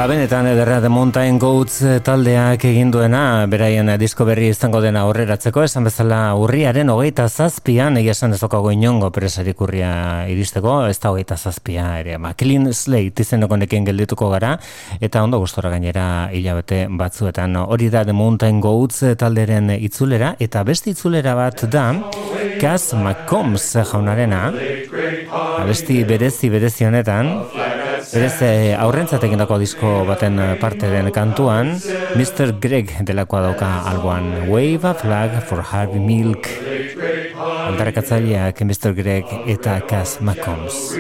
Benetan 0.06 0.46
ederra 0.46 0.78
The 0.82 0.90
Mountain 0.90 1.40
Goats 1.42 1.80
taldeak 2.06 2.62
egin 2.70 2.92
duena, 2.94 3.48
beraien 3.50 3.88
disko 3.98 4.28
berri 4.28 4.52
izango 4.52 4.78
dena 4.84 5.02
aurreratzeko, 5.08 5.64
esan 5.66 5.88
bezala 5.88 6.20
urriaren 6.38 6.92
hogeita 6.94 7.26
zazpian, 7.26 7.98
egia 7.98 8.14
esan 8.14 8.36
ez 8.36 8.42
okago 8.46 8.70
inongo 8.70 9.10
presarik 9.16 9.64
urria 9.66 10.28
iristeko, 10.30 10.76
ez 10.92 11.00
da 11.02 11.10
hogeita 11.10 11.40
zazpia 11.40 11.88
ere, 12.04 12.20
ma, 12.22 12.36
clean 12.38 12.70
slate 12.70 13.26
izeneko 13.26 13.58
nekien 13.58 13.88
geldituko 13.88 14.30
gara, 14.30 14.54
eta 15.02 15.24
ondo 15.26 15.40
gustora 15.42 15.74
gainera 15.74 16.30
hilabete 16.30 16.86
batzuetan. 17.02 17.58
Hori 17.66 17.90
da 17.90 18.06
The 18.06 18.14
Mountain 18.14 18.62
Goats 18.62 19.02
talderen 19.18 19.74
itzulera, 19.80 20.36
eta 20.38 20.62
beste 20.70 20.94
itzulera 20.94 21.34
bat 21.40 21.66
da, 21.66 21.88
Kaz 22.62 22.94
McCombs 22.94 23.72
jaunarena, 23.82 24.52
abesti 25.34 26.04
berezi 26.06 26.54
berezi 26.54 26.86
honetan, 26.86 27.34
Berez 28.14 28.36
eh, 28.46 28.76
aurrentzat 28.78 29.24
egindako 29.26 29.58
disko 29.62 29.90
baten 30.08 30.38
eh, 30.40 30.52
parte 30.62 30.90
den 30.92 31.10
kantuan, 31.16 31.74
Mr. 32.20 32.54
Greg 32.62 32.92
delakoa 33.08 33.42
dauka 33.48 33.70
alboan 33.90 34.50
Wave 34.52 34.92
a 34.92 34.94
Flag 34.94 35.40
for 35.50 35.64
Harvey 35.72 36.00
Milk. 36.00 36.50
Aldarrakatzaileak 37.36 38.62
Mr. 38.62 38.94
Greg 38.94 39.26
eta 39.48 39.80
Cass 39.90 40.20
McCombs. 40.22 40.94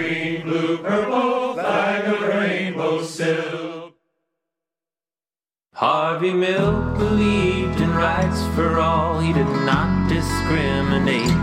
Harvey 5.73 6.33
Milk 6.33 6.97
believed 6.97 7.81
in 7.81 7.91
rights 7.93 8.41
for 8.55 8.79
all, 8.79 9.19
he 9.19 9.33
did 9.33 9.51
not 9.67 10.09
discriminate. 10.09 11.35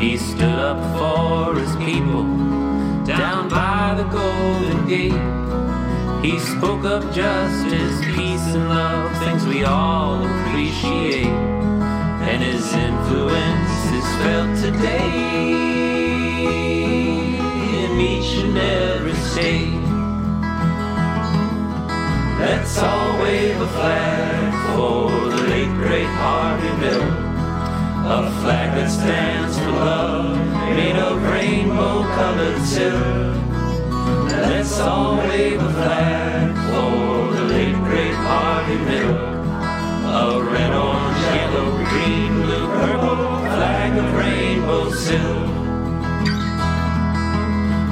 He 0.00 0.16
stood 0.16 0.58
up 0.58 0.80
for 0.98 1.54
his 1.54 1.76
people. 1.76 2.65
Down 3.06 3.48
by 3.48 3.94
the 3.96 4.02
Golden 4.04 4.88
Gate. 4.88 5.12
He 6.24 6.40
spoke 6.40 6.84
of 6.84 7.14
justice, 7.14 8.00
peace, 8.16 8.46
and 8.52 8.68
love, 8.68 9.16
things 9.18 9.46
we 9.46 9.62
all 9.62 10.24
appreciate. 10.24 11.26
And 11.26 12.42
his 12.42 12.72
influence 12.72 13.92
is 13.92 14.06
felt 14.16 14.56
today 14.58 15.46
in 17.84 18.00
each 18.00 18.42
and 18.42 18.58
every 18.58 19.14
state. 19.14 19.80
Let's 22.40 22.76
all 22.78 23.22
wave 23.22 23.60
a 23.60 23.68
flag 23.68 24.74
for 24.74 25.10
the 25.30 25.42
late 25.48 25.74
great 25.76 26.06
Harvey 26.06 26.72
Milk. 26.80 27.25
A 28.08 28.30
flag 28.40 28.70
that 28.76 28.88
stands 28.88 29.58
for 29.58 29.72
love, 29.72 30.38
made 30.76 30.94
of 30.94 31.20
rainbow 31.24 32.04
colored 32.14 32.62
silk. 32.62 33.34
Let's 34.30 34.78
all 34.78 35.16
wave 35.16 35.60
a 35.60 35.72
flag 35.72 36.54
for 36.70 37.34
the 37.34 37.44
late 37.46 37.74
great 37.74 38.14
Harvey 38.14 38.78
Milk. 38.78 39.18
A 40.22 40.40
red, 40.40 40.72
orange, 40.72 41.24
yellow, 41.34 41.70
green, 41.90 42.42
blue, 42.42 42.68
purple 42.78 43.16
flag 43.50 43.98
of 43.98 44.14
rainbow 44.14 44.90
silk. 44.92 45.46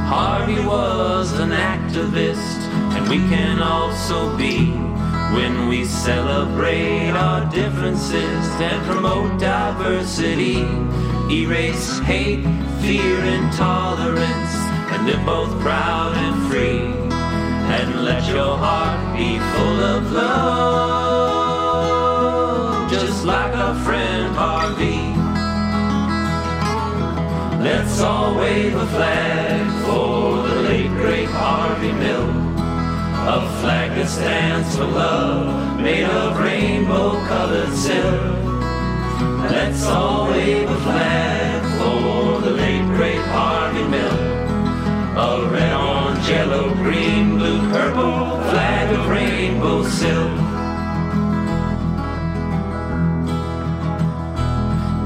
Harvey 0.07 0.65
was 0.65 1.33
an 1.41 1.51
activist, 1.51 2.61
and 2.95 3.09
we 3.09 3.19
can 3.29 3.61
also 3.61 4.37
be 4.37 4.94
when 5.35 5.69
we 5.69 5.85
celebrate 5.85 7.11
our 7.11 7.45
differences 7.51 8.45
and 8.61 8.87
promote 8.87 9.39
diversity. 9.39 10.59
Erase 11.31 11.99
hate, 12.01 12.45
fear, 12.81 13.25
intolerance 13.25 14.65
and 14.95 15.07
live 15.07 15.25
both 15.27 15.51
proud 15.61 16.17
and 16.17 16.51
free. 16.51 16.87
And 17.77 18.05
let 18.05 18.29
your 18.29 18.57
heart 18.57 19.17
be 19.17 19.39
full 19.39 19.81
of 19.95 20.13
love, 20.13 20.31
just 22.91 23.25
like 23.25 23.57
our 23.57 23.75
friend 23.85 24.35
Harvey. 24.37 25.15
Let's 27.65 28.01
all 28.01 28.37
wave 28.37 28.77
a 28.77 28.87
flag 28.87 29.67
for 29.85 30.47
the 30.47 30.57
late 30.69 30.91
great 30.91 31.29
Harvey 31.29 31.93
Milk. 31.93 32.44
A 33.27 33.41
flag 33.63 33.93
that 33.93 34.07
stands 34.07 34.77
for 34.77 34.85
love, 34.85 35.81
made 35.81 36.05
of 36.05 36.39
rainbow 36.39 37.13
colored 37.27 37.73
silk. 37.73 38.21
Let's 39.51 39.83
all 39.87 40.29
wave 40.29 40.69
a 40.69 40.77
flag 40.81 41.63
for 41.79 42.43
the 42.43 42.51
late 42.51 42.85
great 42.95 43.23
Harvey 43.33 43.83
Milk. 43.85 44.21
A 45.17 45.49
red, 45.51 45.73
orange, 45.73 46.29
yellow, 46.29 46.75
green, 46.75 47.39
blue, 47.39 47.61
purple 47.73 48.43
flag 48.51 48.93
of 48.93 49.09
rainbow 49.09 49.85
silk. 49.85 50.37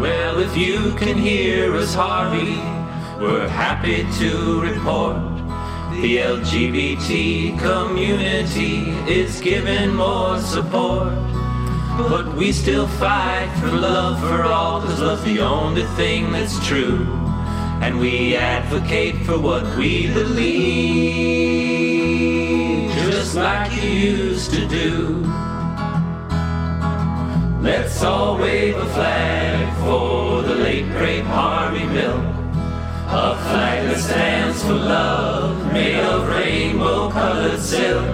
Well, 0.02 0.40
if 0.40 0.56
you 0.56 0.92
can 0.96 1.16
hear 1.16 1.72
us, 1.76 1.94
Harvey, 1.94 2.56
we're 3.22 3.46
happy 3.46 4.08
to 4.18 4.60
report 4.60 5.37
the 6.02 6.16
LGBT 6.18 7.58
community 7.58 8.90
is 9.10 9.40
given 9.40 9.94
more 9.94 10.38
support. 10.38 11.14
But 11.96 12.34
we 12.34 12.52
still 12.52 12.86
fight 12.86 13.50
for 13.60 13.68
love 13.68 14.20
for 14.20 14.42
all, 14.44 14.80
cause 14.80 15.00
love's 15.00 15.24
the 15.24 15.40
only 15.40 15.84
thing 15.96 16.32
that's 16.32 16.64
true 16.66 17.18
and 17.80 17.98
we 17.98 18.36
advocate 18.36 19.16
for 19.24 19.38
what 19.38 19.64
we 19.76 20.12
believe, 20.12 20.50
just 23.10 23.36
like 23.36 23.70
you 23.80 23.88
used 23.88 24.50
to 24.52 24.66
do. 24.66 25.24
Let's 27.60 28.02
all 28.02 28.36
wave 28.36 28.76
a 28.76 28.86
flag 28.86 29.72
for 29.78 30.42
the 30.42 30.56
late 30.56 30.90
great 30.90 31.24
Harvey 31.24 31.84
Milk, 31.86 32.37
a 33.10 33.36
flag 33.36 33.88
that 33.88 33.98
stands 33.98 34.62
for 34.62 34.74
love, 34.74 35.72
made 35.72 35.96
of 35.96 36.28
rainbow 36.28 37.10
colored 37.10 37.58
silk. 37.58 38.04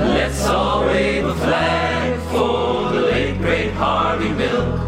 Let's 0.00 0.46
all 0.46 0.86
wave 0.86 1.26
a 1.26 1.34
flag 1.34 2.18
for 2.30 2.90
the 2.92 3.02
late 3.02 3.38
great 3.38 3.72
Harvey 3.72 4.30
Milk. 4.30 4.80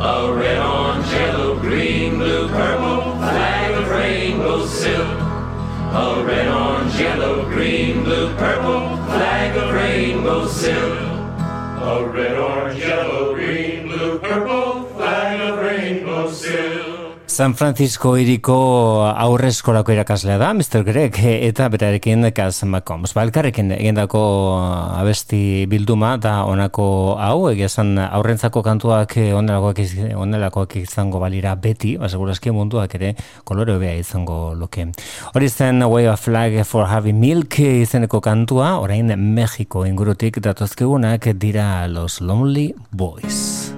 A 0.00 0.32
red, 0.32 0.58
orange, 0.58 1.10
yellow, 1.10 1.58
green, 1.58 2.18
blue, 2.18 2.48
purple 2.48 3.12
flag 3.16 3.72
of 3.82 3.88
rainbow 3.88 4.66
silk. 4.66 5.20
A 5.90 6.22
red, 6.22 6.48
orange, 6.48 7.00
yellow, 7.00 7.44
green, 7.46 8.04
blue, 8.04 8.28
purple 8.36 8.96
flag 9.06 9.56
of 9.56 9.74
rainbow 9.74 10.46
silk. 10.46 10.98
A 11.80 12.06
red, 12.06 12.36
orange, 12.36 12.78
yellow, 12.78 13.34
green, 13.34 13.67
San 17.38 17.54
Francisco 17.54 18.16
iriko 18.18 18.54
aurrezkolako 19.06 19.92
irakaslea 19.94 20.40
da, 20.40 20.48
Mr. 20.50 20.80
Greg, 20.82 21.20
eta 21.22 21.68
berarekin 21.70 22.26
Kaz 22.34 22.64
McCombs. 22.64 23.12
Balkarrekin 23.14 23.70
egendako 23.76 24.22
abesti 24.98 25.68
bilduma 25.70 26.16
da 26.18 26.40
onako 26.50 26.88
hau, 27.22 27.46
egiazan 27.52 27.94
aurrentzako 28.08 28.64
kantuak 28.66 29.14
onelakoak, 29.38 29.84
onelakoak 30.18 30.76
izango 30.82 31.22
balira 31.22 31.54
beti, 31.54 31.94
baseguraski 32.02 32.50
munduak 32.50 32.98
ere 32.98 33.14
kolore 33.46 33.78
bea 33.78 33.94
izango 34.02 34.56
loke. 34.58 34.88
Hori 35.30 35.48
zen 35.48 35.86
Way 35.86 36.10
of 36.10 36.26
Flag 36.26 36.58
for 36.66 36.90
Heavy 36.90 37.14
Milk 37.14 37.60
izeneko 37.62 38.18
kantua, 38.18 38.80
orain 38.82 39.14
Mexiko 39.14 39.86
ingurutik 39.86 40.42
datozkegunak 40.42 41.30
dira 41.38 41.86
Los 41.86 42.18
Lonely 42.18 42.72
Boys. 42.90 43.77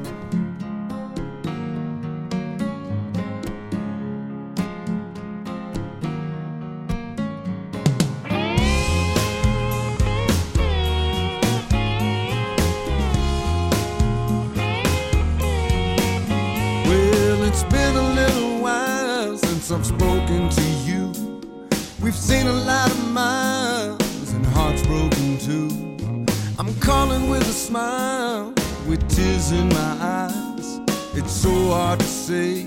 In 29.53 29.69
my 29.69 29.97
eyes. 30.01 30.81
It's 31.15 31.33
so 31.33 31.51
hard 31.71 32.01
to 32.01 32.07
say 32.07 32.65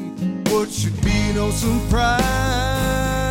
what 0.49 0.69
should 0.69 0.99
be 1.01 1.33
no 1.33 1.49
surprise. 1.51 3.22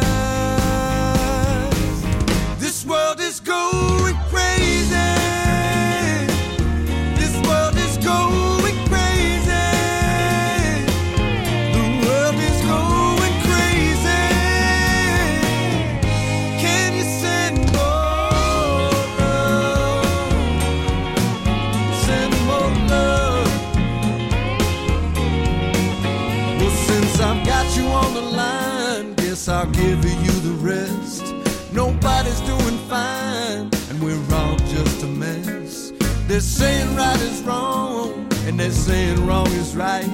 Nobody's 32.03 32.41
doing 32.41 32.79
fine, 32.89 33.71
and 33.89 34.03
we're 34.03 34.35
all 34.35 34.57
just 34.57 35.05
a 35.05 35.07
mess. 35.07 35.93
They're 36.27 36.41
saying 36.41 36.97
right 36.97 37.21
is 37.21 37.41
wrong, 37.43 38.27
and 38.45 38.59
they're 38.59 38.73
saying 38.73 39.25
wrong 39.25 39.47
is 39.53 39.77
right. 39.77 40.11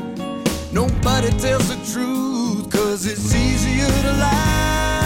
Nobody 0.70 1.30
tells 1.39 1.66
the 1.68 1.76
truth, 1.91 2.70
cause 2.70 3.07
it's 3.07 3.34
easier 3.34 3.86
to 3.86 4.12
lie. 4.20 4.97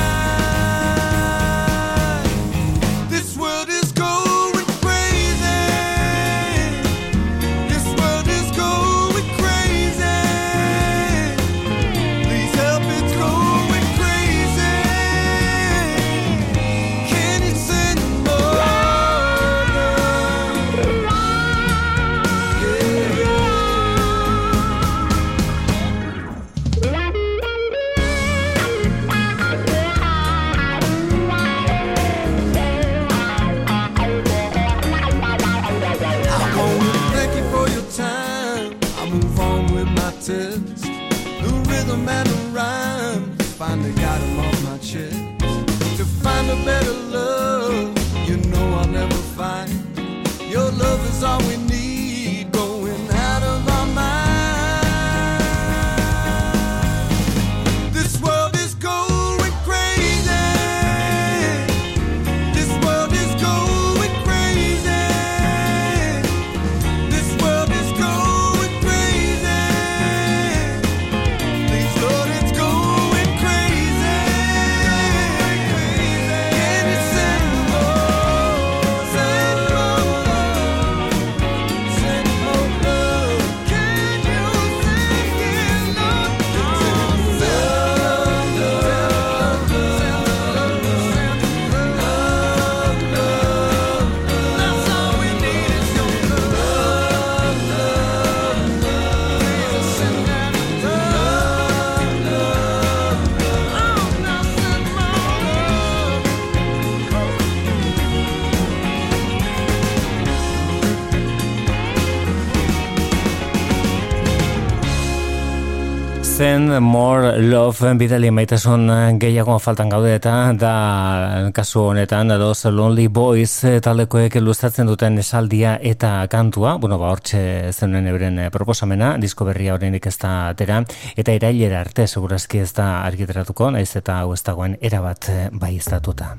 More 116.81 117.39
love 117.39 117.95
bidali 117.99 118.31
maitasun 118.31 118.87
gehiago 119.21 119.59
faltan 119.59 119.89
gaude 119.93 120.15
eta 120.15 120.53
da 120.59 121.51
kasu 121.55 121.81
honetan 121.91 122.29
dos 122.41 122.65
lonely 122.65 123.09
boys 123.09 123.65
talekoek 123.85 124.37
lustatzen 124.41 124.87
duten 124.87 125.19
esaldia 125.19 125.79
eta 125.83 126.27
kantua, 126.31 126.77
bueno 126.79 126.99
ba 126.99 127.11
hortxe 127.11 127.73
zenen 127.73 128.07
euren 128.07 128.41
proposamena, 128.53 129.17
disko 129.19 129.45
berria 129.45 129.75
oraindik 129.75 130.07
ez 130.07 130.17
da 130.19 130.33
atera 130.53 130.83
eta 131.17 131.33
irailera 131.33 131.81
arte 131.81 132.07
segurazki 132.07 132.63
ez 132.63 132.73
da 132.73 133.03
argiteratuko, 133.03 133.71
naiz 133.71 133.91
eta 133.97 134.21
hau 134.23 134.33
ez 134.33 134.43
dagoen 134.43 134.79
erabat 134.81 135.31
bai 135.53 135.75
iztatuta. 135.77 136.37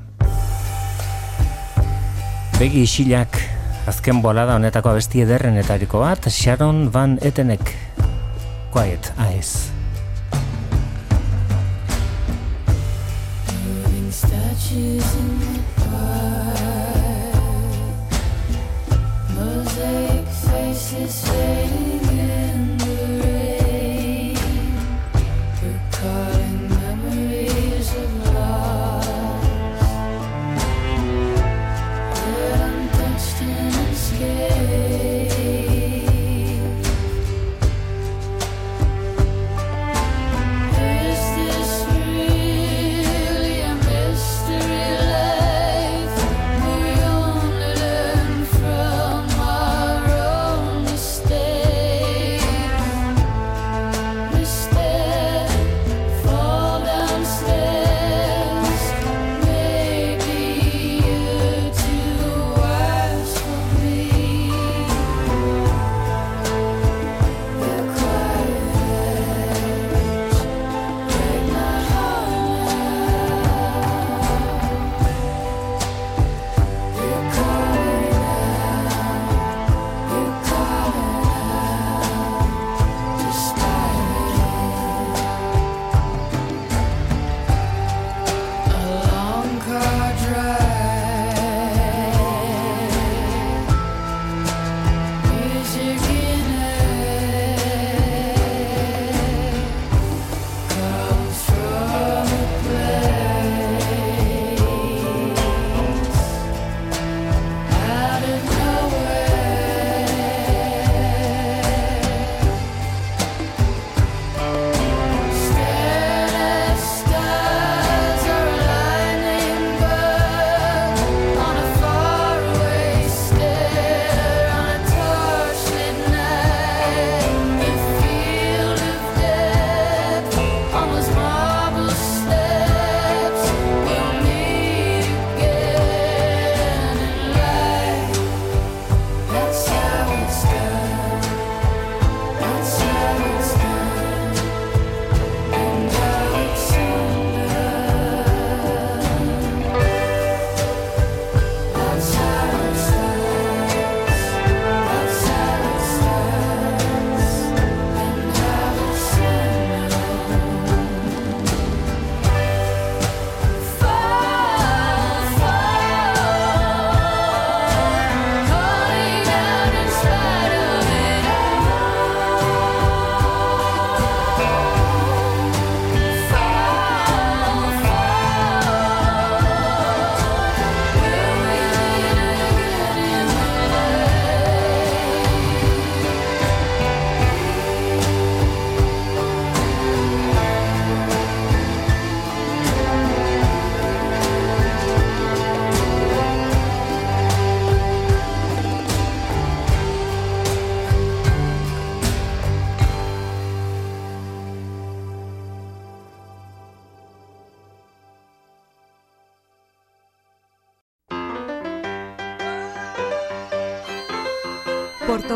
Begi 2.59 2.84
isilak 2.88 3.39
azken 3.91 4.21
bolada 4.23 4.55
honetako 4.55 4.93
abesti 4.95 5.25
ederrenetariko 5.27 6.03
bat 6.05 6.31
Sharon 6.31 6.89
Van 6.93 7.19
Etenek 7.21 7.75
Quiet 8.73 9.13
Eyes. 9.19 9.82
Statues 14.14 15.16
in 15.16 15.53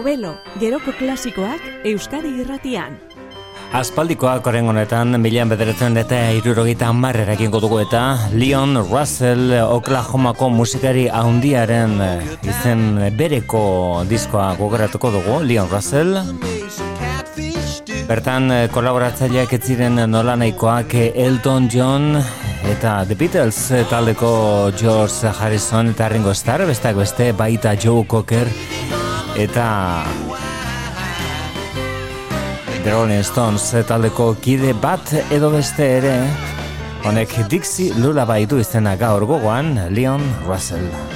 Portobelo, 0.08 0.38
geroko 0.56 0.94
klasikoak 0.96 1.64
Euskadi 1.84 2.30
irratian. 2.40 2.94
Aspaldikoak 3.76 4.46
oren 4.48 4.70
honetan, 4.72 5.18
milian 5.20 5.52
bederatzen 5.52 6.00
eta 6.00 6.22
irurogeita 6.38 6.94
marrera 6.96 7.34
egingo 7.36 7.60
dugu 7.60 7.82
eta 7.82 8.04
Leon 8.32 8.80
Russell 8.86 9.52
Oklahomako 9.66 10.48
musikari 10.56 11.10
haundiaren 11.12 12.00
izen 12.40 12.86
bereko 13.20 14.06
diskoa 14.08 14.54
gogoratuko 14.56 15.12
dugu, 15.18 15.42
Leon 15.44 15.68
Russell. 15.76 16.16
Bertan 18.08 18.48
kolaboratzaileak 18.72 19.60
ez 19.60 19.64
ziren 19.68 20.06
nolanaikoak 20.08 20.96
Elton 21.12 21.68
John 21.68 22.16
eta 22.72 23.02
The 23.04 23.20
Beatles 23.20 23.60
taldeko 23.92 24.72
George 24.80 25.36
Harrison 25.36 25.92
eta 25.92 26.08
Ringo 26.16 26.32
Starr, 26.32 26.64
besteak 26.64 26.96
beste 26.96 27.34
baita 27.36 27.76
Joe 27.76 28.08
Cocker 28.08 28.48
eta 29.38 30.04
The 32.84 32.92
Rolling 32.92 33.24
Stones 33.24 33.70
taldeko 33.86 34.32
kide 34.42 34.74
bat 34.82 35.14
edo 35.30 35.52
beste 35.54 35.86
ere 36.00 36.16
honek 37.06 37.36
Dixie 37.52 37.94
Lullaby 38.02 38.50
du 38.50 38.58
izena 38.64 38.96
gaur 38.98 39.28
gogoan 39.30 39.76
Leon 39.94 40.26
Russell 40.48 41.07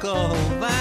go 0.00 0.34
by. 0.58 0.79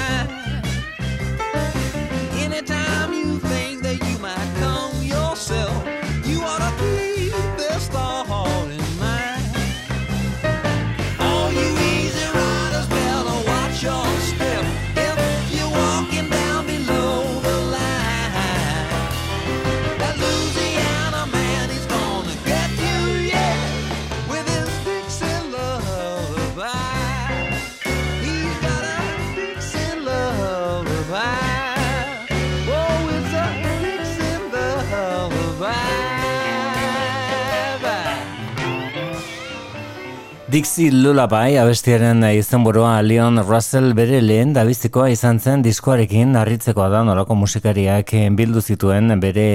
Dixie 40.59 40.91
Lullaby 40.91 41.55
abestiaren 41.55 42.19
izenburua 42.35 42.97
Leon 42.99 43.39
Russell 43.45 43.93
bere 43.95 44.17
lehen 44.19 44.49
dabizikoa 44.51 45.05
izan 45.13 45.37
zen 45.39 45.61
diskoarekin 45.63 46.35
harritzekoa 46.35 46.89
da 46.91 46.99
nolako 47.07 47.37
musikariak 47.39 48.11
bildu 48.35 48.59
zituen 48.59 49.13
bere, 49.23 49.45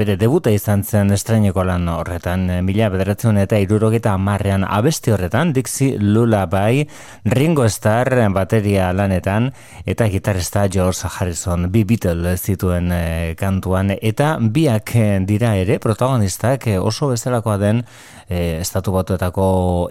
bere 0.00 0.16
debuta 0.16 0.48
izan 0.48 0.86
zen 0.88 1.12
estraineko 1.12 1.66
lan 1.68 1.84
horretan. 1.92 2.46
Mila 2.64 2.88
bederatzen 2.88 3.36
eta 3.42 3.60
irurogeta 3.60 4.14
amarrean 4.16 4.64
abesti 4.64 5.12
horretan 5.12 5.52
Dixie 5.52 6.00
Lullaby 6.00 6.86
Ringo 7.28 7.68
Starr 7.68 8.16
bateria 8.32 8.88
lanetan 8.96 9.50
eta 9.84 10.08
gitarista 10.08 10.64
George 10.72 11.10
Harrison 11.10 11.68
bi 11.68 11.84
Beatle 11.84 12.38
zituen 12.38 12.88
eh, 12.96 13.34
kantuan. 13.36 13.92
Eta 14.00 14.38
biak 14.40 14.96
eh, 14.96 15.18
dira 15.28 15.58
ere 15.60 15.76
protagonistak 15.76 16.70
eh, 16.72 16.80
oso 16.80 17.12
bezalakoa 17.12 17.58
den 17.60 17.84
eh, 18.28 18.60
estatu 18.60 18.92
batuetako 18.96 19.88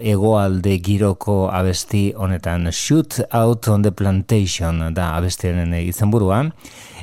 egoalde 0.48 0.78
giroko 0.80 1.50
abesti 1.52 2.14
honetan 2.16 2.70
Shoot 2.72 3.20
Out 3.36 3.68
on 3.68 3.82
the 3.82 3.92
Plantation 3.92 4.94
da 4.94 5.10
abestiaren 5.18 5.74
izenburua 5.82 6.40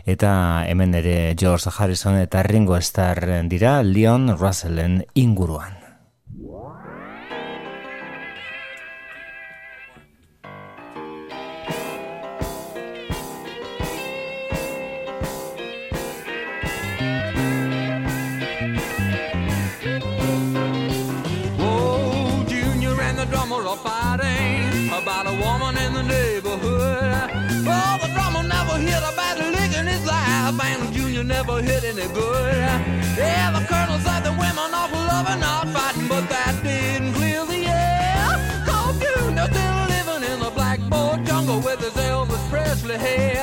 eta 0.06 0.66
hemen 0.66 0.98
ere 0.98 1.36
George 1.38 1.70
Harrison 1.78 2.18
eta 2.18 2.42
Ringo 2.42 2.82
Starr 2.82 3.46
dira 3.48 3.82
Leon 3.84 4.34
Russellen 4.40 5.04
inguruan. 5.14 5.85
Junior 31.16 31.34
never 31.34 31.62
hit 31.62 31.86
any 31.86 32.14
good. 32.14 32.54
Yeah, 33.16 33.52
the 33.58 33.66
colonel 33.68 33.98
said 34.00 34.26
the 34.26 34.32
women 34.32 34.74
awful 34.74 35.00
loving, 35.00 35.40
not 35.40 35.70
fighting, 35.70 36.10
but 36.10 36.28
that 36.28 36.62
didn't 36.62 37.14
clear 37.14 37.46
the 37.46 37.68
air. 37.68 38.66
Cause 38.66 39.00
Junior 39.00 39.48
still 39.48 39.78
living 39.96 40.30
in 40.30 40.40
the 40.42 40.52
blackboard 40.54 41.26
jungle 41.26 41.62
with 41.62 41.80
his 41.80 41.94
Elvis 41.94 42.50
Presley 42.50 42.98
hair. 42.98 43.35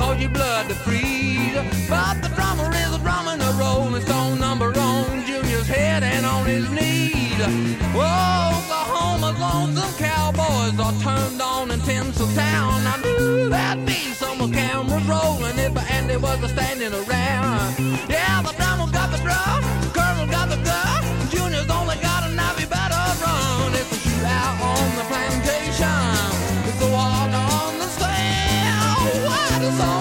Cause 0.00 0.20
your 0.20 0.30
blood 0.30 0.68
to 0.68 0.74
freeze. 0.74 1.54
But 1.88 2.22
the 2.22 2.30
drummer 2.36 2.68
is 2.84 2.94
a 2.96 2.98
drumming 2.98 3.40
a 3.48 3.52
rolling 3.60 4.02
stone 4.02 4.40
number 4.40 4.72
on 4.78 5.26
Junior's 5.26 5.68
head 5.68 6.02
and 6.02 6.24
on 6.24 6.46
his 6.46 6.66
knees. 6.70 7.40
Oklahoma's 7.94 9.38
lonesome 9.38 9.94
cowboys 9.98 10.76
are 10.86 10.96
turned 11.04 11.40
on 11.42 11.70
in 11.70 11.80
Tinseltown. 11.80 12.78
I 12.92 12.96
knew 13.04 13.50
that'd 13.50 13.84
be 13.84 14.00
some 14.22 14.50
cameras 14.50 15.04
rolling 15.06 15.58
if 15.58 15.76
Andy 15.92 16.16
was 16.16 16.42
a 16.42 16.48
standing 16.48 16.94
around. 17.02 17.60
Yeah, 18.08 18.42
the 18.42 18.52
drummer 18.56 18.90
got 18.90 19.10
the 19.12 19.18
drum, 19.18 19.60
was 29.70 29.99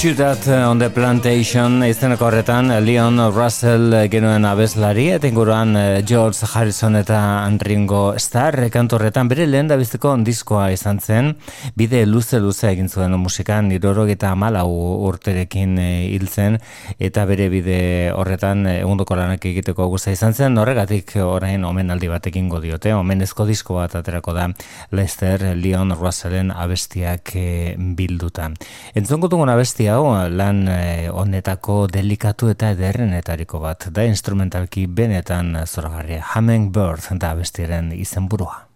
Shootout 0.00 0.48
on 0.48 0.78
the 0.78 0.88
Plantation. 0.88 1.82
Izeneko 1.84 2.24
horretan 2.24 2.70
Leon 2.86 3.20
Russell 3.34 3.92
genuen 4.08 4.46
abeslari 4.48 5.10
eta 5.12 5.28
inguruan 5.28 5.74
George 6.08 6.46
Harrison 6.54 6.94
eta 6.96 7.18
Ringo 7.60 8.14
Starr 8.16 8.70
kantu 8.72 8.96
horretan 8.96 9.28
bere 9.28 9.44
lehen 9.44 9.68
da 9.68 9.76
bizteko 9.76 10.14
diskoa 10.24 10.70
izan 10.72 11.02
zen. 11.04 11.34
Bide 11.76 12.06
luze 12.06 12.40
luze 12.40 12.70
egin 12.70 12.88
zuen 12.88 13.12
musikan 13.20 13.68
irorogeta 13.76 14.30
amalau 14.32 14.70
urterekin 15.10 15.76
eh, 15.78 16.08
hil 16.14 16.24
zen 16.32 16.56
eta 16.98 17.26
bere 17.28 17.50
bide 17.52 18.08
horretan 18.16 18.64
egundoko 18.72 19.20
lanak 19.20 19.44
egiteko 19.52 19.90
guza 19.92 20.16
izan 20.16 20.32
zen. 20.32 20.56
Horregatik 20.56 21.12
orain 21.20 21.60
omenaldi 21.68 22.08
batekin 22.08 22.48
diote 22.48 22.94
omenezko 22.94 23.44
disko 23.44 23.76
bat 23.82 24.00
aterako 24.00 24.32
da 24.32 24.48
Lester 24.96 25.44
Leon 25.60 25.92
Russellen 25.92 26.56
abestiak 26.56 27.36
bilduta. 27.76 28.48
Entzongo 28.96 29.28
dugun 29.28 29.52
abesti 29.52 29.89
hau 29.90 30.14
lan 30.30 30.64
eh, 30.68 31.10
honetako 31.10 31.86
delikatu 31.92 32.50
eta 32.54 32.70
ederrenetariko 32.76 33.60
bat 33.60 33.88
da 33.90 34.06
instrumentalki 34.08 34.86
benetan 34.86 35.52
zoragarria 35.66 36.24
Hummingbird 36.32 37.12
da 37.20 37.34
abestiaren 37.36 37.92
izenburua. 37.92 38.69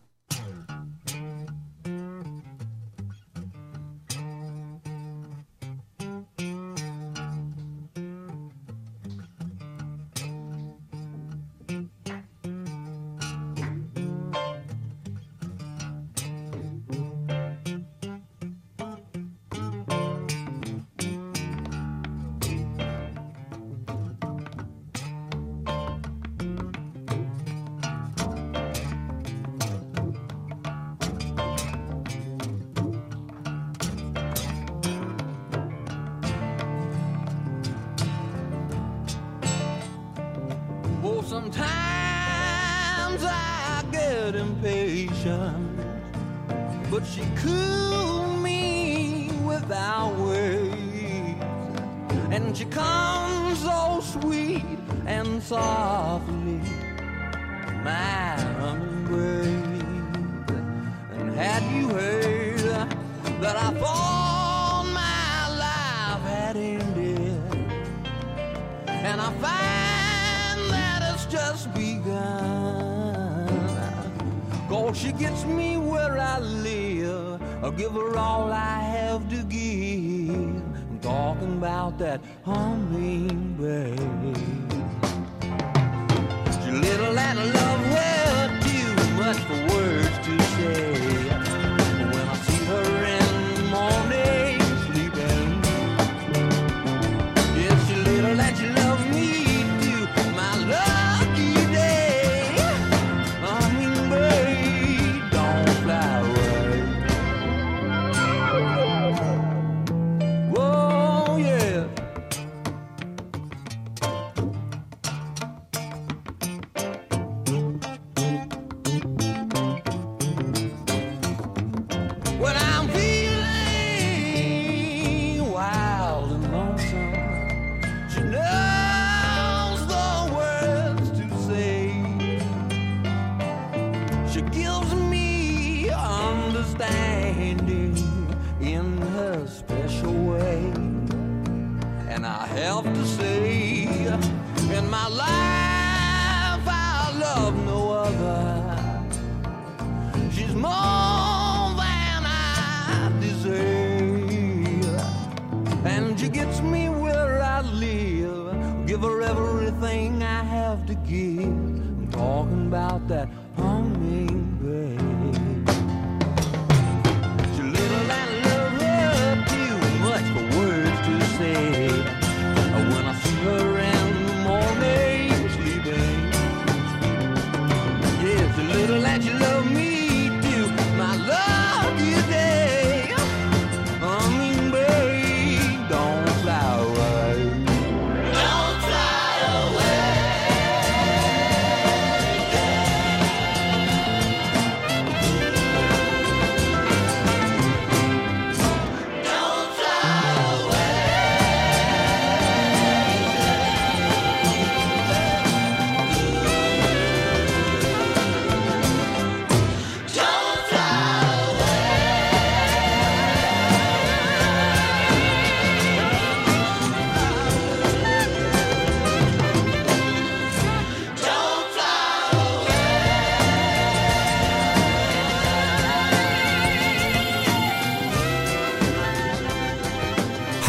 Talking 81.44 81.58
about 81.58 81.98
that 81.98 82.20
hummingbird. 82.44 83.98
She 83.98 84.73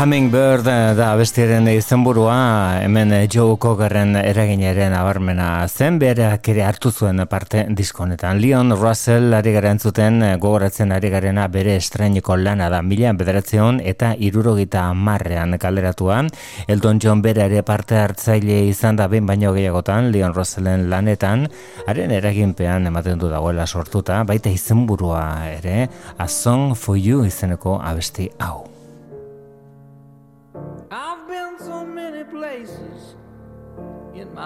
Hummingbird 0.06 0.68
eh, 0.70 0.94
da 0.94 1.08
bestiaren 1.18 1.66
izenburua 1.72 2.36
hemen 2.84 3.10
eh, 3.16 3.24
Joe 3.26 3.56
Cockeren 3.58 4.12
eraginaren 4.20 4.94
abarmena 4.94 5.48
zen 5.66 5.96
berak 5.98 6.46
ere 6.52 6.62
hartu 6.62 6.92
zuen 6.92 7.24
parte 7.26 7.64
diskonetan. 7.74 8.38
Leon 8.38 8.76
Russell 8.78 9.34
ari 9.34 9.56
gara 9.56 9.72
entzuten 9.74 10.22
eh, 10.22 10.36
gogoratzen 10.38 10.94
ari 10.94 11.10
garena 11.10 11.48
bere 11.50 11.74
estrainiko 11.80 12.38
lana 12.38 12.68
da 12.70 12.84
mila 12.86 13.16
bederatzeon 13.18 13.80
eta 13.82 14.12
irurogita 14.28 14.84
marrean 14.94 15.58
kaleratua. 15.58 16.20
Elton 16.68 17.02
John 17.02 17.26
bere 17.26 17.48
ere 17.48 17.66
parte 17.66 17.98
hartzaile 17.98 18.60
izan 18.70 19.02
da 19.02 19.10
behin 19.10 19.26
baino 19.26 19.56
gehiagotan 19.58 20.12
Leon 20.14 20.38
Russellen 20.38 20.86
lanetan 20.94 21.48
haren 21.88 22.14
eraginpean 22.14 22.86
ematen 22.94 23.18
du 23.18 23.34
dagoela 23.34 23.66
sortuta 23.66 24.22
baita 24.22 24.54
izenburua 24.54 25.26
ere 25.56 25.90
A 26.20 26.30
Song 26.30 26.78
for 26.78 26.94
You 26.94 27.26
izeneko 27.26 27.80
abesti 27.82 28.30
hau. 28.38 28.75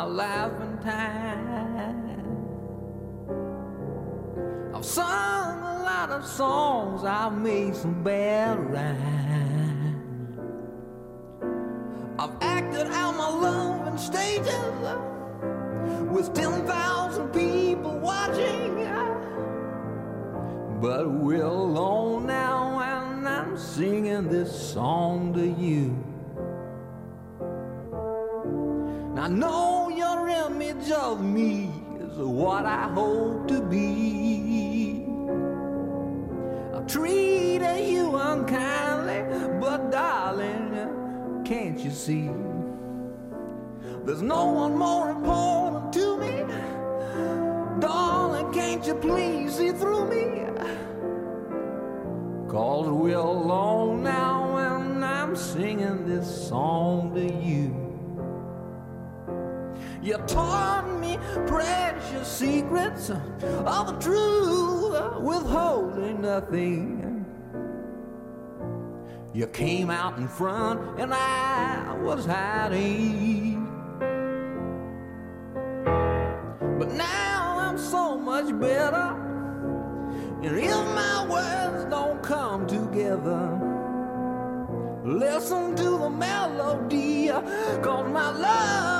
My 0.08 0.62
and 0.62 0.82
time. 0.82 2.00
I've 4.74 4.86
sung 4.86 5.60
a 5.60 5.84
lot 5.84 6.10
of 6.12 6.26
songs, 6.26 7.04
I've 7.04 7.38
made 7.38 7.76
some 7.76 8.02
bad 8.04 8.60
rhymes. 8.72 10.40
I've 12.18 12.32
acted 12.42 12.88
out 12.88 13.16
my 13.18 13.30
love 13.30 13.88
in 13.88 13.98
stages 13.98 14.54
with 16.10 16.34
10,000 16.34 17.30
people 17.34 18.00
watching. 18.00 18.70
But 20.82 21.12
we're 21.12 21.44
alone 21.44 22.26
now, 22.26 22.80
and 22.80 23.28
I'm 23.28 23.58
singing 23.58 24.30
this 24.30 24.50
song 24.74 25.34
to 25.34 25.46
you. 25.46 25.94
I 29.20 29.28
know 29.28 29.79
image 30.80 30.92
of 30.92 31.24
me 31.24 31.72
is 32.00 32.18
what 32.18 32.66
I 32.66 32.88
hope 32.90 33.48
to 33.48 33.62
be. 33.62 35.06
I've 36.74 36.88
treated 36.88 37.88
you 37.88 38.16
unkindly, 38.16 39.60
but 39.60 39.92
darling, 39.92 41.44
can't 41.46 41.80
you 41.80 41.92
see? 41.92 42.30
There's 44.06 44.22
no 44.22 44.46
one 44.46 44.78
more 44.78 45.10
important 45.10 45.94
to 45.94 46.18
me. 46.18 46.44
Darling, 47.80 48.54
can't 48.54 48.86
you 48.86 48.96
please 48.96 49.56
see 49.56 49.72
through 49.72 50.10
me? 50.10 50.46
Cause 52.48 52.88
we're 52.88 53.16
alone 53.16 54.04
now, 54.04 54.58
and 54.58 55.06
I'm 55.06 55.36
singing 55.36 56.08
this 56.08 56.48
song 56.48 57.14
to 57.14 57.22
you. 57.22 57.79
You 60.02 60.18
taught 60.28 60.88
me 61.00 61.18
precious 61.46 62.28
secrets 62.28 63.10
of 63.10 63.88
the 63.88 63.98
truth, 64.00 65.22
withholding 65.22 66.22
nothing. 66.22 67.26
You 69.34 69.48
came 69.48 69.90
out 69.90 70.18
in 70.18 70.28
front, 70.28 71.00
and 71.00 71.14
I 71.14 71.98
was 72.02 72.26
hiding. 72.26 73.68
But 76.80 76.92
now 76.94 77.58
I'm 77.60 77.78
so 77.78 78.18
much 78.18 78.58
better. 78.60 79.16
And 80.42 80.58
if 80.58 80.72
my 80.96 81.28
words 81.30 81.86
don't 81.90 82.24
come 82.24 82.66
together, 82.66 83.60
listen 85.04 85.76
to 85.76 85.98
the 85.98 86.10
melody, 86.10 87.28
cause 87.28 88.10
my 88.10 88.32
love's 88.32 88.99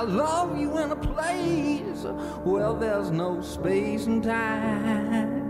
I 0.00 0.04
love 0.04 0.58
you 0.58 0.78
in 0.78 0.92
a 0.92 0.96
place 0.96 2.04
where 2.42 2.72
there's 2.72 3.10
no 3.10 3.42
space 3.42 4.06
and 4.06 4.24
time. 4.24 5.42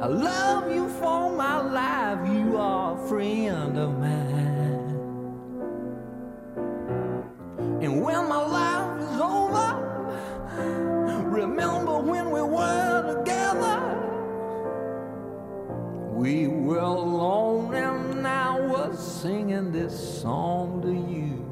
I 0.00 0.06
love 0.06 0.72
you 0.72 0.88
for 0.88 1.32
my 1.32 1.60
life, 1.60 2.28
you 2.32 2.56
are 2.58 2.94
a 2.94 3.08
friend 3.08 3.76
of 3.76 3.98
mine. 3.98 4.94
And 7.82 8.02
when 8.04 8.28
my 8.28 8.46
life 8.46 9.00
is 9.02 9.20
over, 9.20 9.74
remember 11.28 11.98
when 11.98 12.30
we 12.30 12.40
were 12.40 13.16
together. 13.16 13.80
We 16.12 16.46
were 16.46 16.78
alone, 16.78 17.74
and 17.74 18.24
I 18.24 18.60
was 18.60 18.96
singing 18.96 19.72
this 19.72 20.20
song 20.20 20.80
to 20.82 20.92
you. 20.92 21.43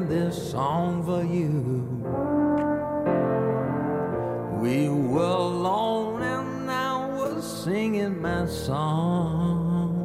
This 0.00 0.50
song 0.50 1.04
for 1.04 1.22
you. 1.22 1.52
We 4.60 4.88
were 4.88 5.22
alone 5.22 6.22
and 6.22 6.70
I 6.70 7.06
was 7.08 7.64
singing 7.64 8.20
my 8.20 8.46
song. 8.46 9.98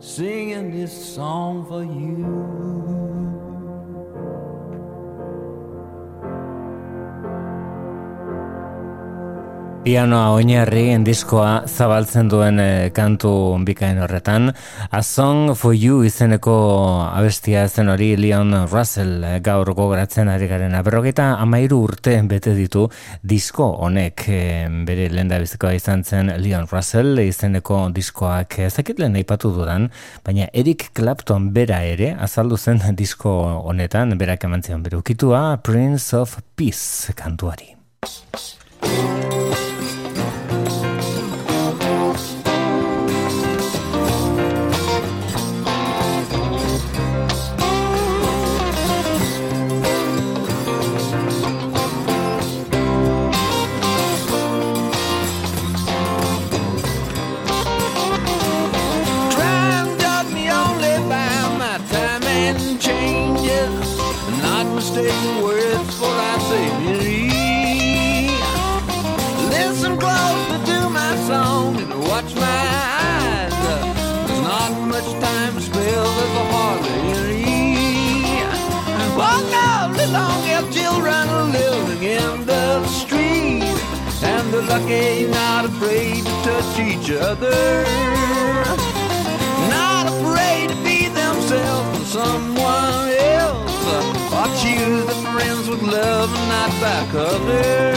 Singing 0.00 0.72
this 0.72 1.14
song 1.14 1.66
for 1.66 1.82
you. 1.84 2.55
Pianoa 9.86 10.32
oinarri 10.34 10.96
diskoa 11.06 11.60
zabaltzen 11.70 12.26
duen 12.26 12.56
eh, 12.58 12.88
kantu 12.90 13.28
bikain 13.62 14.00
horretan. 14.02 14.48
A 14.90 15.02
Song 15.06 15.52
for 15.54 15.76
You 15.78 16.00
izeneko 16.02 16.54
abestia 17.06 17.68
zen 17.68 17.92
hori 17.92 18.08
Leon 18.18 18.50
Russell 18.66 19.22
eh, 19.22 19.36
gaur 19.38 19.70
gogoratzen 19.78 20.26
ari 20.32 20.48
garen. 20.50 20.74
Berrogeita 20.88 21.28
amairu 21.38 21.78
urte 21.86 22.16
bete 22.26 22.56
ditu 22.58 22.88
disko 23.22 23.68
honek 23.86 24.24
eh, 24.26 24.66
bere 24.88 25.06
lenda 25.14 25.38
bizikoa 25.38 25.76
izan 25.78 26.02
zen 26.02 26.34
Leon 26.34 26.66
Russell 26.72 27.22
izeneko 27.22 27.84
diskoak 27.94 28.58
ezakit 28.66 28.98
lehen 28.98 29.14
aipatu 29.22 29.54
dudan, 29.54 29.86
baina 30.26 30.50
Eric 30.50 30.88
Clapton 30.98 31.52
bera 31.54 31.84
ere 31.86 32.16
azaldu 32.18 32.58
zen 32.58 32.82
disko 32.98 33.36
honetan, 33.62 34.18
berak 34.18 34.50
eman 34.50 34.66
zion 34.66 34.82
berukitua 34.82 35.60
Prince 35.62 36.10
of 36.18 36.40
Peace 36.56 37.14
kantuari. 37.14 37.76
Lucky, 84.78 85.26
not 85.26 85.64
afraid 85.64 86.24
to 86.24 86.32
touch 86.44 86.78
each 86.78 87.10
other. 87.10 87.84
Not 89.70 90.06
afraid 90.06 90.68
to 90.70 90.76
be 90.84 91.08
themselves 91.08 91.98
and 91.98 92.06
someone 92.06 93.08
else. 93.40 93.72
Or 94.36 94.48
choose 94.60 95.06
the 95.06 95.18
friends 95.32 95.68
with 95.68 95.82
love 95.82 96.30
and 96.38 96.48
not 96.54 96.70
by 96.82 97.00
color. 97.10 97.94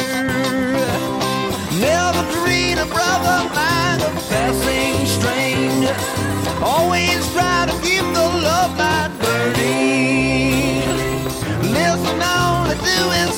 Never 1.87 2.23
treat 2.39 2.77
a 2.85 2.87
brother 2.95 3.37
like 3.59 4.01
a 4.09 4.11
passing 4.29 5.05
stranger. 5.17 5.95
Always 6.63 7.19
try 7.33 7.65
to 7.69 7.73
keep 7.85 8.05
the 8.19 8.27
love 8.47 8.71
light 8.77 9.11
burning. 9.19 10.83
Listen 11.73 12.21
on 12.21 12.69
to 12.69 12.95
his 13.17 13.31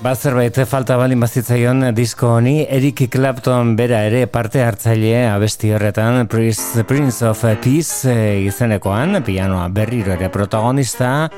Ba 0.00 0.14
zerbait 0.16 0.56
falta 0.64 0.94
balin 0.96 1.20
bazitzaion 1.20 1.90
disko 1.92 2.30
honi. 2.38 2.62
Eric 2.72 3.02
Clapton 3.12 3.74
bera 3.76 3.98
ere 4.08 4.22
parte 4.32 4.62
hartzaile 4.64 5.26
abesti 5.28 5.74
horretan. 5.76 6.24
Prince, 6.26 6.84
Prince 6.88 7.26
of 7.28 7.42
Peace 7.60 8.14
izenekoan 8.46 9.20
pianoa 9.26 9.66
berriro 9.68 10.14
ere 10.14 10.30
protagonista. 10.32 11.28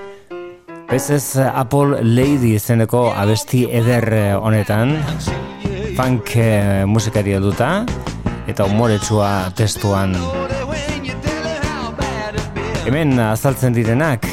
Bezez 0.89 1.41
Apple 1.43 2.05
Lady 2.07 2.53
izeneko 2.55 3.09
abesti 3.11 3.65
eder 3.67 4.07
honetan. 4.39 4.95
Funk 5.99 6.31
musikari 6.87 7.35
duta 7.43 7.73
eta 8.47 8.69
umoretsua 8.71 9.51
testuan. 9.59 10.15
Hemen 12.87 13.19
azaltzen 13.27 13.75
direnak 13.75 14.31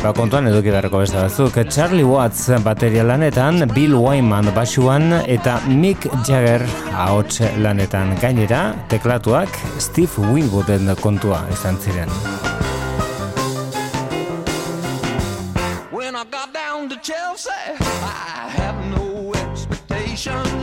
Ba, 0.00 0.14
kontuan 0.16 0.46
eduki 0.48 0.70
beharko 0.72 1.02
beste 1.02 1.18
batzuk. 1.20 1.58
Charlie 1.68 2.06
Watts 2.08 2.46
bateria 2.64 3.02
lanetan, 3.04 3.60
Bill 3.74 3.92
Wyman 4.00 4.48
basuan 4.56 5.12
eta 5.28 5.58
Mick 5.68 6.06
Jagger 6.24 6.64
ahots 6.96 7.42
lanetan 7.60 8.14
gainera, 8.22 8.62
teklatuak 8.88 9.52
Steve 9.76 10.24
Winwooden 10.32 10.88
kontua 11.04 11.42
izan 11.52 11.76
ziren. 11.76 12.08
When 15.92 16.16
I 16.16 16.24
got 16.32 16.54
down 16.54 16.88
to 16.88 16.96
Chelsea, 17.04 17.52
I 18.00 18.48
have 18.56 18.80
no 18.88 19.34
expectations. 19.36 20.59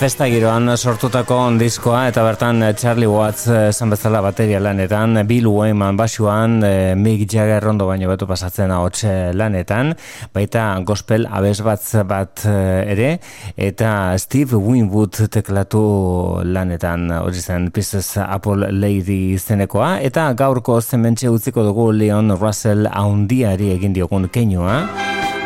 Festa 0.00 0.24
giroan 0.32 0.64
sortutako 0.80 1.36
diskoa 1.60 2.06
eta 2.08 2.22
bertan 2.24 2.62
Charlie 2.72 3.08
Watts 3.10 3.50
esan 3.52 3.90
bezala 3.92 4.22
bateria 4.24 4.56
lanetan, 4.56 5.18
Bill 5.28 5.44
Wyman 5.52 5.98
basuan, 5.98 6.54
eh, 6.64 6.94
Mick 6.96 7.28
Jagger 7.28 7.60
rondo 7.60 7.84
baino 7.84 8.08
betu 8.08 8.24
pasatzen 8.24 8.72
ahots 8.72 9.04
lanetan, 9.36 9.92
baita 10.32 10.80
gospel 10.88 11.28
abes 11.28 11.60
bat 11.60 11.84
bat 12.08 12.46
eh, 12.48 12.94
ere, 12.94 13.10
eta 13.58 14.16
Steve 14.16 14.56
Winwood 14.56 15.20
teklatu 15.28 15.84
lanetan 16.48 17.10
hori 17.20 17.44
zen 17.44 17.68
Pieces 17.70 18.16
Apple 18.24 18.72
Lady 18.72 19.36
zenekoa, 19.36 19.98
eta 20.00 20.30
gaurko 20.32 20.80
zementxe 20.80 21.28
utziko 21.28 21.60
dugu 21.68 21.90
Leon 21.92 22.38
Russell 22.40 22.88
haundiari 22.88 23.74
egin 23.76 23.92
diogun 23.92 24.30
keinua. 24.32 24.80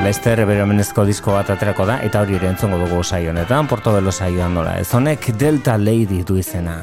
Lester 0.03 0.43
beromenezko 0.47 1.05
disko 1.07 1.33
bat 1.37 1.51
aterako 1.55 1.87
da 1.87 2.01
eta 2.03 2.25
hori 2.25 2.35
ere 2.37 2.49
entzongo 2.51 2.81
dugu 2.83 3.03
saionetan, 3.05 3.69
Portobelo 3.71 4.13
saioan 4.13 4.55
nola. 4.59 4.75
Ez 4.83 4.91
honek 4.95 5.31
Delta 5.39 5.79
Lady 5.79 6.25
du 6.27 6.37
izena. 6.41 6.81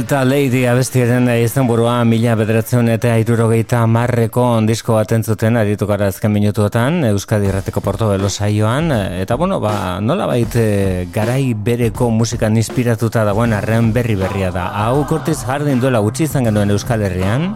Delta 0.00 0.22
Lady 0.24 0.62
abestiaren 0.64 1.26
izan 1.42 1.66
burua 1.68 1.98
mila 2.08 2.32
bederatzen 2.40 2.86
eta 2.88 3.10
irurogeita 3.20 3.82
marreko 3.84 4.46
ondisko 4.54 4.94
bat 4.96 5.12
entzuten 5.12 5.58
aritu 5.60 5.84
gara 5.90 6.08
azken 6.08 6.32
minutuetan 6.32 7.04
Euskadi 7.10 7.50
Errateko 7.50 7.82
Porto 7.84 8.08
Belo 8.08 8.30
saioan. 8.32 8.88
Eta 9.20 9.36
bueno, 9.36 9.60
ba, 9.60 10.00
nola 10.00 10.24
baita 10.30 10.56
eh, 10.62 11.04
garai 11.12 11.52
bereko 11.52 12.08
musikan 12.16 12.56
inspiratuta 12.56 13.26
dagoen 13.28 13.52
arren 13.52 13.92
berri 13.92 14.16
berria 14.16 14.48
da. 14.56 14.70
Hau 14.86 15.04
kortiz 15.04 15.36
jardin 15.44 15.84
duela 15.84 16.00
gutxi 16.00 16.24
izan 16.30 16.48
genuen 16.48 16.72
Euskal 16.72 17.04
Herrian. 17.04 17.50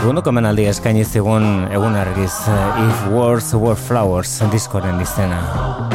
Eguno 0.00 0.24
komen 0.24 0.48
aldi 0.48 0.70
eskaini 0.72 1.04
zigun 1.04 1.66
egun 1.68 2.00
argiz 2.00 2.32
eh, 2.48 2.84
If 2.88 3.08
Words 3.12 3.52
Were 3.60 3.76
Flowers 3.76 4.38
diskoren 4.56 5.04
izena 5.04 5.89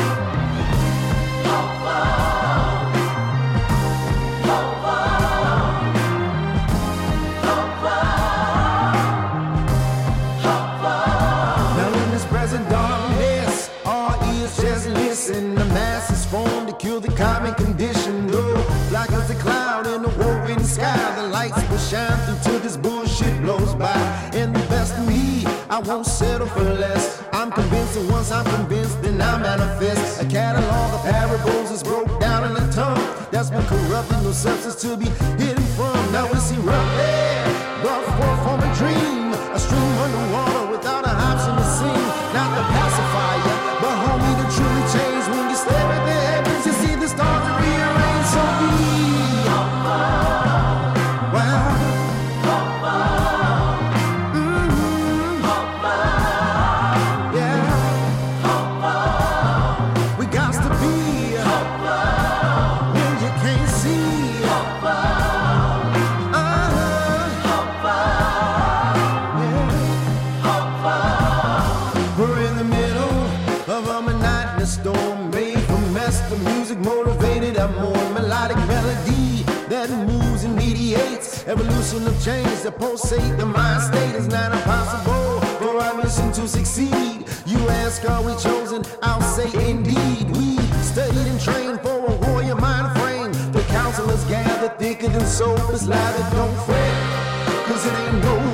evolution 81.95 82.07
of 82.07 82.23
change 82.23 82.61
that 82.63 82.77
pulsate 82.77 83.37
the 83.37 83.45
mind 83.45 83.81
state 83.81 84.15
is 84.15 84.27
not 84.27 84.51
impossible 84.51 85.39
for 85.59 85.77
our 85.81 85.95
mission 85.95 86.31
to 86.31 86.47
succeed. 86.47 87.25
You 87.45 87.57
ask, 87.69 88.07
are 88.09 88.21
we 88.21 88.35
chosen? 88.35 88.83
I'll 89.01 89.21
say 89.21 89.47
indeed. 89.69 90.29
We 90.35 90.57
studied 90.83 91.27
and 91.27 91.39
trained 91.39 91.81
for 91.81 92.05
a 92.05 92.15
warrior 92.27 92.55
mind 92.55 92.97
frame. 92.99 93.31
The 93.51 93.61
counselors 93.69 94.23
gather 94.25 94.69
thicker 94.77 95.07
than 95.07 95.25
soap 95.25 95.69
is 95.71 95.87
live 95.87 96.31
don't 96.33 96.57
fret. 96.65 97.65
Cause 97.65 97.85
it 97.85 97.93
ain't 97.93 98.25
over 98.25 98.44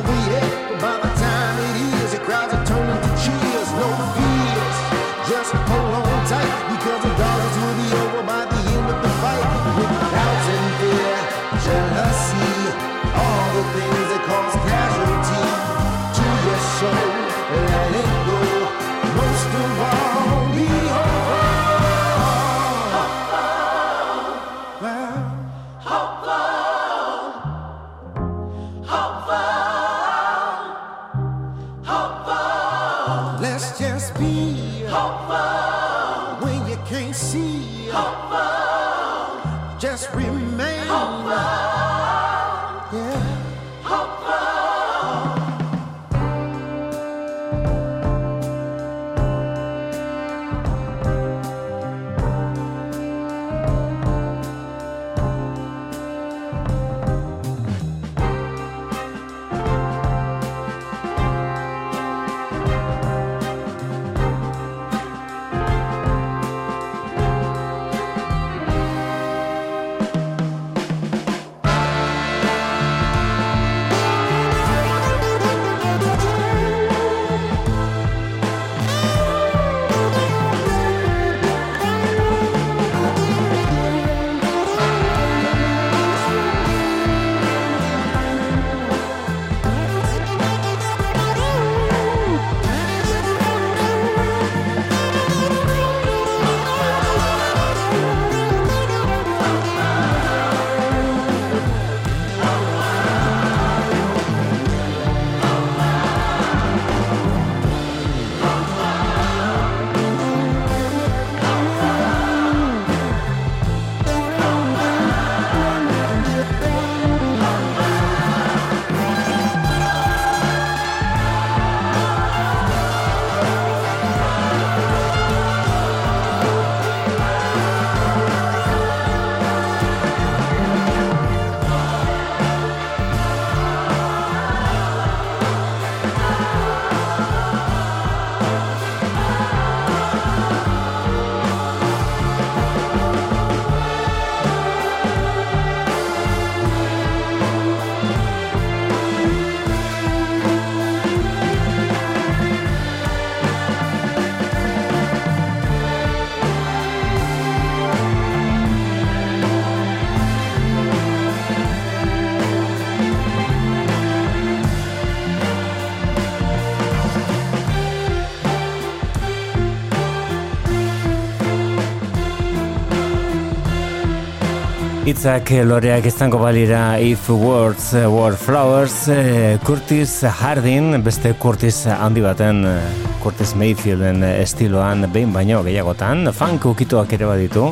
Itzak 175.22 175.52
loreak 175.70 176.08
izango 176.10 176.40
balira 176.42 176.98
If 176.98 177.28
Words 177.30 177.92
Were 178.10 178.34
Flowers 178.34 179.08
eh, 179.14 179.60
Curtis 179.62 180.24
Hardin 180.26 180.96
beste 181.06 181.36
Curtis 181.38 181.84
handi 181.94 182.24
baten 182.26 182.64
eh, 182.66 182.88
Curtis 183.22 183.52
Mayfielden 183.54 184.24
estiloan 184.26 185.06
behin 185.14 185.30
baino 185.30 185.60
gehiagotan. 185.62 186.26
Funk 186.34 186.66
ukituak 186.72 187.14
ere 187.14 187.28
baditu 187.30 187.68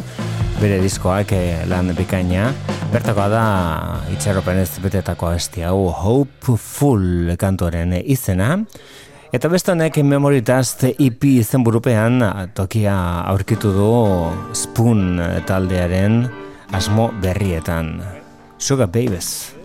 bere 0.60 0.78
diskoak 0.84 1.34
eh, 1.34 1.64
lan 1.66 1.90
bikaina. 1.98 2.52
Bertakoa 2.94 3.26
da 3.34 3.46
itxarropen 4.14 4.60
ez 4.62 4.70
betetako 4.84 5.32
esti 5.34 5.66
hau 5.66 5.88
Hopeful 5.90 7.34
kantoren 7.34 7.96
izena. 8.04 8.60
Eta 9.34 9.50
beste 9.50 9.74
honek 9.74 9.98
Memory 10.06 10.46
Dust 10.46 10.86
EP 10.92 11.26
izen 11.32 11.66
burupean 11.66 12.22
tokia 12.54 12.94
aurkitu 13.34 13.74
du 13.74 13.90
Spoon 14.54 15.18
taldearen 15.50 16.28
asmo 16.72 17.12
berrietan. 17.22 18.02
Sugar 18.58 18.88
Babies. 18.88 19.59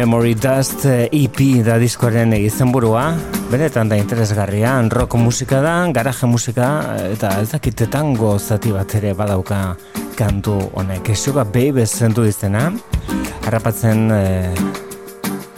Memory 0.00 0.32
Dust 0.40 0.86
EP 0.88 1.38
da 1.60 1.74
diskoaren 1.76 2.32
izenburua, 2.32 3.02
benetan 3.50 3.90
da 3.90 3.98
interesgarria, 4.00 4.72
rock 4.88 5.18
musika 5.20 5.58
da, 5.60 5.74
garaje 5.92 6.24
musika, 6.24 6.68
eta 7.04 7.34
ez 7.42 7.50
dakitetan 7.50 8.14
gozati 8.16 8.72
bat 8.72 8.94
ere 8.96 9.12
badauka 9.18 9.58
kantu 10.16 10.56
honek. 10.72 11.12
Sugar 11.12 11.50
Baby 11.52 11.84
zentu 11.84 12.24
izena, 12.24 12.70
harrapatzen, 13.44 14.06
eh, 14.16 14.54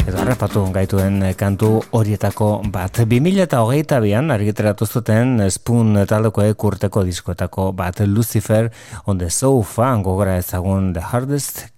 edo 0.09 0.19
harrapatu 0.19 0.64
gaituen 0.74 1.23
kantu 1.39 1.77
horietako 1.94 2.64
bat. 2.74 2.98
2000 3.06 3.44
eta 3.44 3.62
hogeita 3.62 4.01
argiteratu 4.02 4.86
zuten 4.86 5.39
Spoon 5.51 6.05
taldeko 6.05 6.43
ekurteko 6.43 7.05
diskoetako 7.05 7.70
bat, 7.73 8.01
Lucifer 8.01 8.73
on 9.06 9.19
the 9.19 9.31
Sofa, 9.31 9.94
gogora 10.02 10.36
ezagun 10.36 10.93
The 10.93 11.01
Hardest 11.01 11.72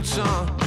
notes 0.00 0.59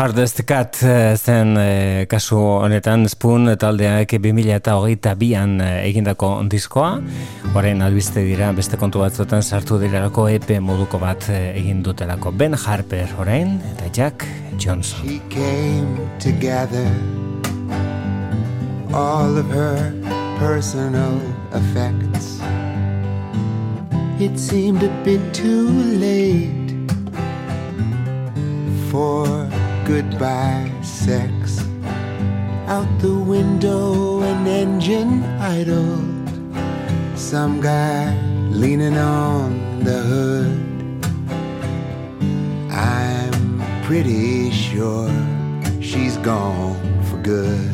Hardest 0.00 0.40
Cat 0.48 0.78
eh, 0.80 1.12
zen 1.20 1.58
e, 1.60 2.06
kasu 2.08 2.38
honetan 2.40 3.02
Spoon 3.12 3.50
taldeak 3.60 4.14
2000 4.16 4.54
eta 4.54 4.78
hogeita 4.78 5.12
bian 5.20 5.58
eh, 5.60 5.82
egindako 5.90 6.30
diskoa. 6.48 6.94
Horein 7.52 7.82
albiste 7.84 8.22
dira 8.24 8.48
beste 8.56 8.78
kontu 8.80 9.02
batzuetan 9.02 9.44
sartu 9.44 9.76
dirarako 9.82 10.24
EP 10.32 10.54
moduko 10.64 10.96
bat 11.02 11.28
egin 11.34 11.82
dutelako. 11.84 12.32
Ben 12.32 12.56
Harper 12.56 13.12
orain 13.20 13.58
eta 13.74 13.90
Jack 13.92 14.24
Johnson. 14.56 15.04
She 15.04 15.20
came 15.28 16.08
together. 16.16 16.88
All 18.96 19.36
of 19.36 19.52
her 19.52 19.92
personal 20.38 21.20
effects. 21.52 22.40
It 24.18 24.40
seemed 24.40 24.82
a 24.82 24.88
bit 25.04 25.20
too 25.34 25.68
late 26.00 26.72
For 28.90 29.49
goodbye 29.90 30.70
sex. 30.82 31.66
Out 32.68 32.88
the 33.00 33.12
window, 33.12 34.22
an 34.22 34.46
engine 34.46 35.24
idled. 35.40 36.28
Some 37.18 37.60
guy 37.60 38.14
leaning 38.52 38.96
on 38.96 39.82
the 39.82 39.98
hood. 40.10 40.58
I'm 42.70 43.60
pretty 43.82 44.52
sure 44.52 45.10
she's 45.82 46.16
gone 46.18 46.78
for 47.08 47.18
good. 47.32 47.72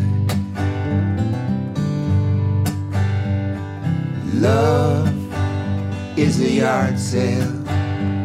Love 4.33 5.07
is 6.19 6.41
a 6.41 6.51
yard 6.51 6.99
sale. 6.99 7.55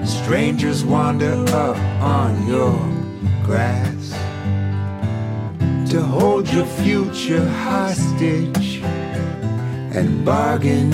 Strangers 0.05 0.85
wander 0.85 1.35
up 1.49 1.77
on 2.01 2.47
your 2.47 2.90
grass 3.51 4.11
to 5.91 6.01
hold 6.01 6.47
your 6.47 6.65
future 6.65 7.45
hostage 7.49 8.81
and 9.97 10.23
bargain 10.23 10.89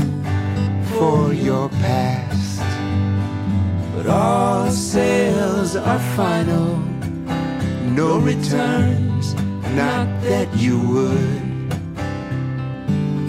for 0.98 1.34
your 1.34 1.70
past. 1.86 2.62
But 3.94 4.08
all 4.08 4.72
sales 4.72 5.76
are 5.76 6.00
final, 6.16 6.78
no 8.00 8.18
returns, 8.18 9.36
not 9.76 10.08
that 10.24 10.48
you 10.58 10.80
would. 10.94 11.44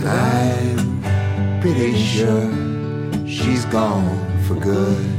I'm 0.06 1.60
pretty 1.60 1.94
sure 1.98 2.48
she's 3.26 3.66
gone 3.66 4.16
for 4.46 4.54
good. 4.54 5.17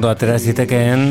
Ondo 0.00 0.08
atera 0.08 0.38
zitekeen, 0.40 1.10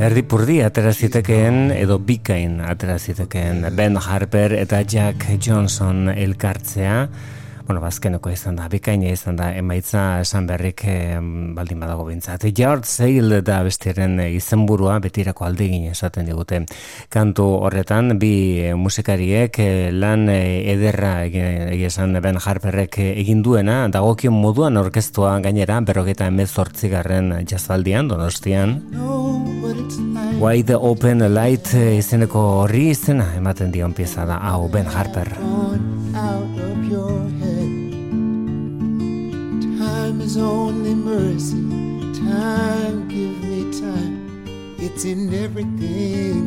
erdipurdi 0.00 0.54
atera 0.64 0.88
zitekeen, 0.88 1.66
edo 1.76 1.98
bikain 2.00 2.54
atera 2.64 2.94
zitekeen 2.96 3.66
Ben 3.76 3.98
Harper 4.00 4.54
eta 4.56 4.78
Jack 4.88 5.26
Johnson 5.36 6.08
elkartzea, 6.08 6.94
bueno, 7.70 7.84
bazkeneko 7.84 8.32
izan 8.34 8.56
da, 8.58 8.64
bikaina 8.66 9.12
izan 9.14 9.36
da, 9.38 9.52
emaitza 9.54 10.00
esan 10.24 10.48
berrik 10.48 10.82
eh, 10.90 11.20
baldin 11.54 11.78
badago 11.78 12.02
bintzat. 12.08 12.48
Yard 12.58 12.82
Sale 12.82 13.38
da 13.46 13.60
bestiaren 13.62 14.16
izenburua 14.24 14.96
betirako 14.98 15.46
aldegin 15.46 15.84
esaten 15.92 16.26
digute. 16.26 16.64
Kantu 17.14 17.44
horretan, 17.68 18.16
bi 18.18 18.32
eh, 18.64 18.74
musikariek 18.74 19.60
eh, 19.62 19.92
lan 19.94 20.26
eh, 20.34 20.72
ederra 20.72 21.12
esan 21.86 22.18
Ben 22.24 22.40
Harperrek 22.42 22.98
egin 23.04 23.44
duena, 23.46 23.84
dagokion 23.86 24.34
moduan 24.34 24.80
orkestua 24.80 25.36
gainera, 25.38 25.78
berrogeta 25.86 26.26
emezortzigarren 26.26 27.36
jazaldian, 27.46 28.10
donostian. 28.10 28.80
Wide 30.42 30.74
Open 30.74 31.22
Light 31.30 31.70
izeneko 31.78 32.42
horri 32.64 32.88
izena 32.96 33.30
ematen 33.38 33.70
dion 33.70 33.94
pieza 33.94 34.26
da, 34.26 34.42
hau 34.50 34.66
Ben 34.74 34.90
Harper. 34.90 35.36
Time 40.20 40.26
is 40.26 40.36
only 40.36 40.94
mercy. 40.94 41.62
Time, 42.28 43.08
give 43.08 43.42
me 43.42 43.72
time. 43.80 44.76
It's 44.78 45.06
in 45.06 45.32
everything 45.32 46.44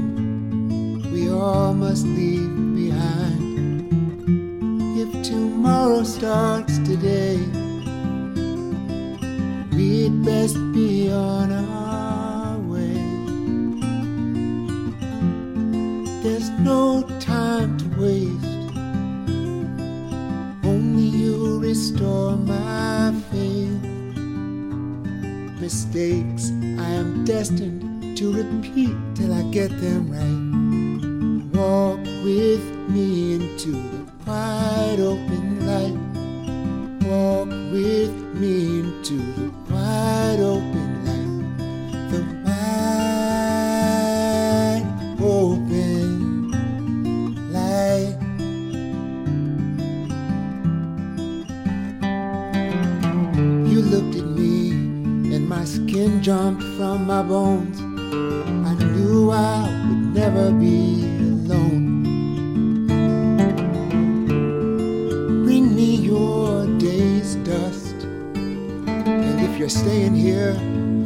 we 1.11 1.31
all 1.31 1.73
must 1.73 2.05
leave 2.05 2.53
behind. 2.75 3.89
If 4.95 5.23
tomorrow 5.23 6.03
starts 6.03 6.77
today, 6.89 7.37
we'd 9.75 10.23
best 10.23 10.55
be 10.71 11.11
on 11.11 11.51
our 11.51 12.59
way. 12.59 12.93
There's 16.21 16.51
no 16.59 17.01
time 17.19 17.75
to 17.79 17.85
waste. 17.99 18.52
You 21.23 21.57
restore 21.59 22.35
my 22.35 23.13
faith. 23.31 23.81
Mistakes 25.61 26.51
I 26.77 26.89
am 26.99 27.23
destined 27.23 28.17
to 28.17 28.33
repeat 28.33 28.93
till 29.15 29.31
I 29.33 29.43
get 29.43 29.71
them 29.79 30.03
right. 30.11 31.57
Walk 31.57 31.99
with 32.25 32.65
me 32.89 33.35
into 33.35 33.71
the 33.71 34.01
wide 34.27 34.99
open 34.99 35.65
light. 35.65 35.97
Walk 37.07 37.47
with 37.71 38.13
me 38.41 38.81
into 38.81 39.15
the 39.37 39.49
wide 39.71 40.41
open 40.41 40.82
jumped 56.23 56.63
from 56.77 57.05
my 57.05 57.21
bones. 57.21 57.81
I 57.81 58.75
knew 58.75 59.29
I 59.29 59.63
would 59.89 60.15
never 60.15 60.53
be 60.53 61.03
alone. 61.19 62.05
Bring 65.43 65.75
me 65.75 65.95
your 65.97 66.65
day's 66.77 67.35
dust. 67.43 67.95
And 68.05 69.41
if 69.41 69.59
you're 69.59 69.67
staying 69.67 70.15
here, 70.15 70.53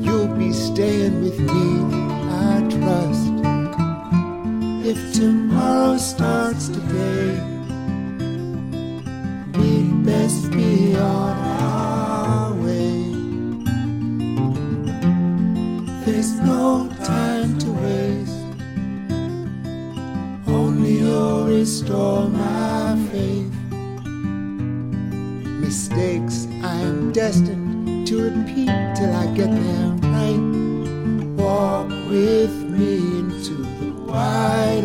you'll 0.01 0.35
be 0.37 0.53
staying 0.53 1.23
with 1.23 1.39
me, 1.39 1.81
I 2.29 2.61
trust. 2.69 3.33
If 4.85 5.15
tomorrow 5.15 5.97
starts 5.97 6.67
today, 6.67 7.41
we'd 9.57 10.05
best 10.05 10.51
be 10.51 10.95
on 10.95 11.46
restore 21.47 22.27
my 22.27 22.97
faith. 23.11 23.53
Mistakes 25.63 26.45
I 26.61 26.75
am 26.75 27.13
destined 27.13 28.05
to 28.07 28.29
repeat 28.29 28.67
till 28.95 29.13
I 29.15 29.27
get 29.27 29.49
them 29.49 30.01
right. 30.11 31.41
Walk 31.41 31.89
with 32.09 32.53
me 32.75 32.97
into 33.19 33.55
the 33.79 33.91
wide 34.11 34.76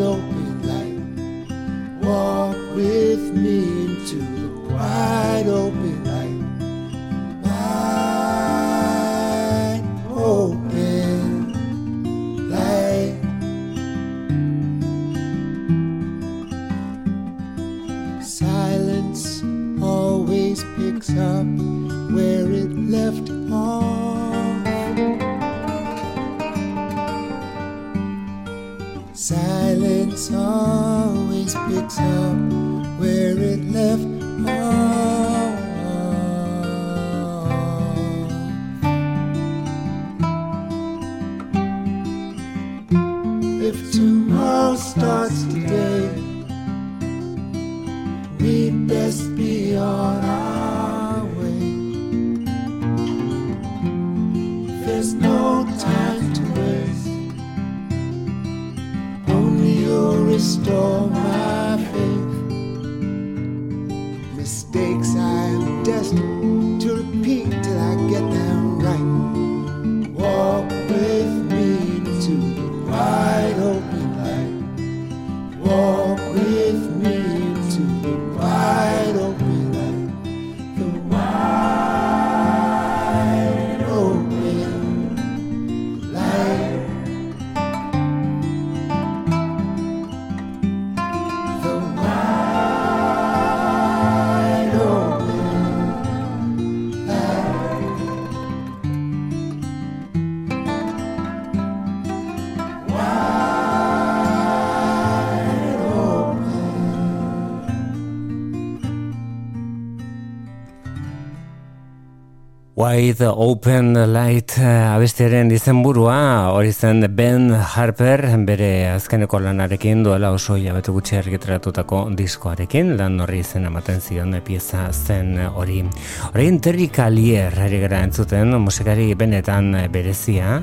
Wide 112.92 113.24
Open 113.26 113.94
Light 114.12 114.58
eh, 114.60 114.92
abestiaren 114.92 115.48
izenburua 115.54 116.50
hori 116.52 116.74
zen 116.76 117.00
Ben 117.16 117.46
Harper 117.54 118.20
bere 118.44 118.68
azkeneko 118.90 119.40
lanarekin 119.40 120.02
duela 120.04 120.28
oso 120.36 120.58
hilabete 120.60 120.92
gutxi 120.92 121.16
argitaratutako 121.16 122.02
diskoarekin 122.18 122.92
lan 122.98 123.16
horri 123.24 123.40
izen 123.40 123.64
ematen 123.70 124.04
zion 124.04 124.36
pieza 124.44 124.90
zen 124.92 125.38
hori. 125.56 125.80
Horrein 126.26 126.60
Terry 126.60 126.90
Callier 126.92 127.56
ari 127.64 127.80
gara 127.86 128.02
entzuten 128.04 128.58
musikari 128.60 129.14
benetan 129.16 129.72
berezia 129.88 130.60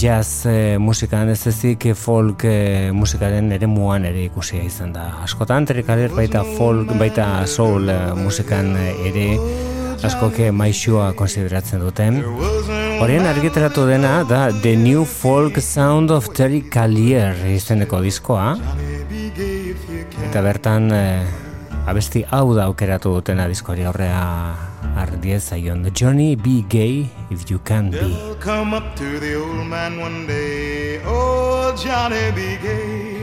jazz 0.00 0.46
eh, 0.46 0.78
musikan 0.80 1.28
ez 1.28 1.42
ezik 1.52 1.90
folk 1.94 2.48
eh, 2.48 2.92
musikaren 2.96 3.52
ere 3.52 3.68
muan 3.68 4.08
ere 4.08 4.24
ikusia 4.24 4.64
izan 4.64 4.96
da. 4.96 5.10
Askotan 5.20 5.68
Terry 5.68 5.84
Callier 5.84 6.16
baita 6.16 6.46
folk, 6.56 6.96
baita 6.96 7.44
soul 7.44 7.92
eh, 7.92 8.14
musikan 8.16 8.72
ere 9.04 9.34
askoke 10.04 10.50
maixua 10.54 11.12
konsideratzen 11.18 11.82
duten. 11.82 12.20
Horien 12.98 13.26
argitaratu 13.26 13.86
dena 13.88 14.22
da 14.28 14.48
The 14.62 14.76
New 14.76 15.04
Folk 15.04 15.60
Sound 15.62 16.10
of 16.14 16.30
Terry 16.34 16.62
Callier 16.70 17.36
izeneko 17.50 18.00
diskoa. 18.04 18.52
Eta 20.28 20.42
bertan 20.44 20.90
eh, 20.94 21.26
abesti 21.88 22.24
hau 22.30 22.54
da 22.56 22.68
aukeratu 22.68 23.14
dutena 23.18 23.48
diskori 23.50 23.86
aurrea 23.88 24.24
ardiez 24.98 25.42
zaion. 25.50 25.86
Johnny 25.94 26.34
Be 26.36 26.62
Gay 26.68 27.06
If 27.30 27.50
You 27.50 27.58
Can 27.64 27.90
Be. 27.90 28.14
Come 28.40 28.74
up 28.74 28.96
to 28.96 29.18
the 29.20 29.34
old 29.36 29.66
man 29.66 29.98
one 29.98 30.26
day. 30.26 31.00
Oh, 31.06 31.74
Johnny 31.76 32.30
be 32.34 32.58
gay. 32.62 33.17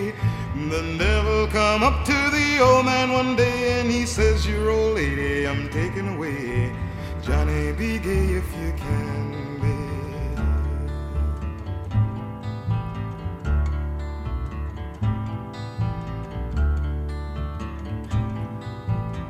The 0.75 0.97
devil 0.97 1.47
come 1.47 1.83
up 1.83 2.03
to 2.03 2.29
the 2.31 2.59
old 2.59 2.85
man 2.85 3.09
one 3.13 3.37
day 3.37 3.79
and 3.79 3.89
he 3.89 4.05
says, 4.05 4.45
Your 4.45 4.71
old 4.71 4.95
lady, 4.95 5.47
I'm 5.47 5.69
taking 5.69 6.15
away. 6.15 6.75
Johnny 7.21 7.71
be 7.71 7.97
gay 7.97 8.25
if 8.41 8.53
you 8.57 8.73
can 8.75 9.61
be. 9.61 9.73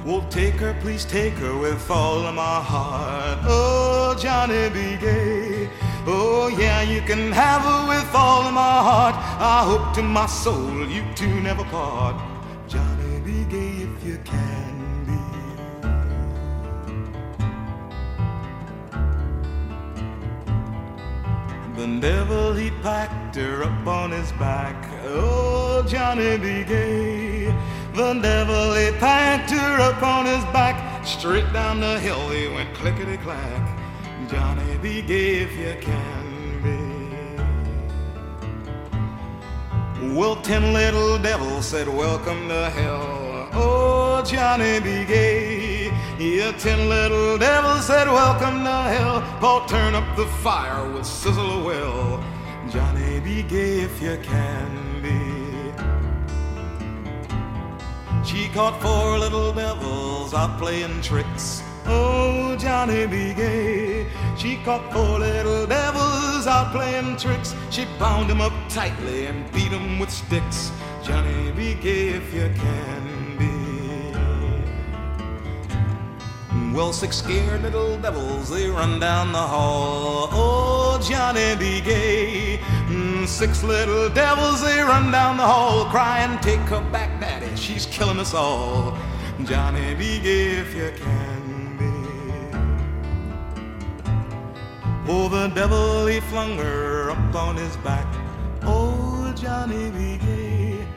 Well, 0.04 0.26
take 0.32 0.56
her, 0.56 0.76
please 0.82 1.06
take 1.06 1.36
her 1.36 1.56
with 1.56 1.92
all 1.92 2.26
of 2.26 2.34
my 2.34 2.60
heart. 2.60 3.38
Oh, 3.44 4.16
Johnny 4.20 4.70
be 4.70 4.98
gay. 4.98 5.70
Oh, 6.08 6.50
yeah, 6.50 6.84
you 6.84 7.02
can 7.02 7.32
have 7.32 7.64
her 7.64 7.88
with 7.88 8.14
all 8.14 8.44
of 8.44 8.54
my 8.54 8.62
heart. 8.62 9.16
I 9.40 9.64
hope 9.66 9.96
to 9.96 10.04
my 10.04 10.28
soul 10.28 10.88
you 10.88 11.04
two 11.16 11.42
never 11.42 11.64
part. 11.66 12.16
Johnny 12.68 13.20
be 13.22 13.44
gay 13.46 13.78
if 13.88 14.04
you 14.04 14.20
can 14.24 15.06
be. 15.08 15.18
The 21.76 22.00
devil 22.00 22.54
he 22.54 22.70
packed 22.84 23.36
her 23.38 23.64
up 23.64 23.88
on 23.88 24.12
his 24.12 24.32
back. 24.34 24.76
Oh, 25.06 25.84
Johnny 25.88 26.38
be 26.38 26.64
gay. 26.64 27.46
The 27.96 28.14
devil 28.22 28.76
he 28.76 28.92
packed 29.00 29.50
her 29.50 29.82
up 29.82 30.04
on 30.04 30.26
his 30.28 30.44
back. 30.54 31.04
Straight 31.04 31.52
down 31.52 31.80
the 31.80 32.00
hill 32.00 32.30
he 32.30 32.48
went 32.48 32.72
clickety 32.76 33.18
clack. 33.18 33.75
Johnny 34.28 34.78
be 34.80 35.02
gay 35.04 35.42
if 35.44 35.56
you 35.56 35.76
can 35.82 36.62
be. 36.64 36.80
Well, 40.16 40.38
ten 40.38 40.74
little 40.74 41.20
devils 41.20 41.68
said, 41.68 41.88
Welcome 41.88 42.48
to 42.48 42.70
hell. 42.72 43.50
Oh, 43.54 44.24
Johnny 44.26 44.80
be 44.80 45.06
gay. 45.06 45.92
Yeah, 46.18 46.54
ten 46.54 46.90
little 46.90 47.38
devils 47.38 47.86
said, 47.86 48.08
Welcome 48.08 48.64
to 48.64 48.72
hell. 48.72 49.22
Paul, 49.40 49.68
turn 49.68 49.94
up 49.94 50.16
the 50.16 50.26
fire 50.44 50.90
with 50.92 51.06
sizzle 51.06 51.62
a 51.62 51.64
well. 51.64 52.24
Johnny 52.70 53.20
be 53.20 53.44
gay 53.44 53.82
if 53.82 54.02
you 54.02 54.18
can 54.24 55.02
be. 55.04 55.20
She 58.26 58.48
caught 58.50 58.82
four 58.82 59.20
little 59.20 59.54
devils 59.54 60.34
out 60.34 60.58
playing 60.58 61.02
tricks. 61.02 61.65
Oh, 61.88 62.56
Johnny 62.58 63.06
be 63.08 63.34
gay. 63.34 64.08
She 64.38 64.58
caught 64.66 64.92
four 64.92 65.20
little 65.20 65.66
devils 65.68 66.48
out 66.48 66.72
playing 66.72 67.18
tricks. 67.18 67.56
She 67.70 67.86
bound 68.00 68.30
'em 68.30 68.42
up 68.42 68.54
tightly 68.70 69.28
and 69.28 69.52
beat 69.52 69.72
'em 69.72 70.00
with 70.00 70.12
sticks. 70.12 70.72
Johnny 71.04 71.52
be 71.52 71.76
gay 71.76 72.10
if 72.10 72.34
you 72.34 72.50
can 72.64 73.38
be. 73.38 73.46
Well, 76.76 76.92
six 76.92 77.18
scared 77.18 77.62
little 77.64 77.96
devils, 77.98 78.50
they 78.50 78.68
run 78.70 79.00
down 79.00 79.32
the 79.32 79.48
hall. 79.56 80.28
Oh, 80.32 81.00
Johnny 81.02 81.56
be 81.56 81.80
gay. 81.80 82.60
Mm, 82.90 83.26
Six 83.26 83.64
little 83.64 84.10
devils, 84.10 84.62
they 84.62 84.82
run 84.82 85.10
down 85.10 85.38
the 85.38 85.44
hall, 85.44 85.86
crying, 85.86 86.38
Take 86.42 86.60
her 86.70 86.82
back, 86.92 87.20
Daddy, 87.22 87.50
she's 87.56 87.86
killing 87.86 88.20
us 88.20 88.34
all. 88.34 88.98
Johnny 89.46 89.96
be 89.96 90.20
gay 90.20 90.58
if 90.64 90.76
you 90.76 90.92
can 91.02 91.35
Oh, 95.08 95.30
the 95.30 95.50
devil, 95.50 96.08
he 96.08 96.20
flung 96.20 96.58
her 96.58 97.12
up 97.12 97.36
on 97.36 97.58
his 97.58 97.78
back. 97.78 98.08
Oh, 98.64 99.32
Johnny 99.36 99.92
be 99.92 100.18
gay. 100.18 100.88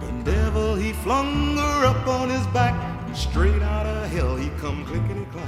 The 0.00 0.12
devil 0.30 0.74
he 0.74 0.92
flung 0.92 1.56
her 1.56 1.86
up 1.86 2.06
on 2.06 2.28
his 2.28 2.46
back. 2.48 2.74
And 3.06 3.16
Straight 3.16 3.62
out 3.62 3.86
of 3.86 4.10
hell, 4.10 4.36
he 4.36 4.50
come 4.60 4.84
clickety 4.84 5.26
clack. 5.32 5.46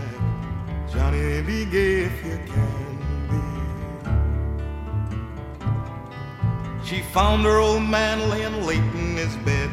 Johnny, 0.90 1.42
be 1.42 1.66
gay 1.66 2.04
if 2.04 2.24
you 2.24 2.38
can 2.46 2.98
be. 3.28 3.42
She 6.86 7.02
found 7.12 7.44
her 7.44 7.58
old 7.58 7.82
man 7.82 8.30
laying 8.30 8.64
late 8.64 8.78
in 8.78 9.18
his 9.18 9.36
bed. 9.44 9.68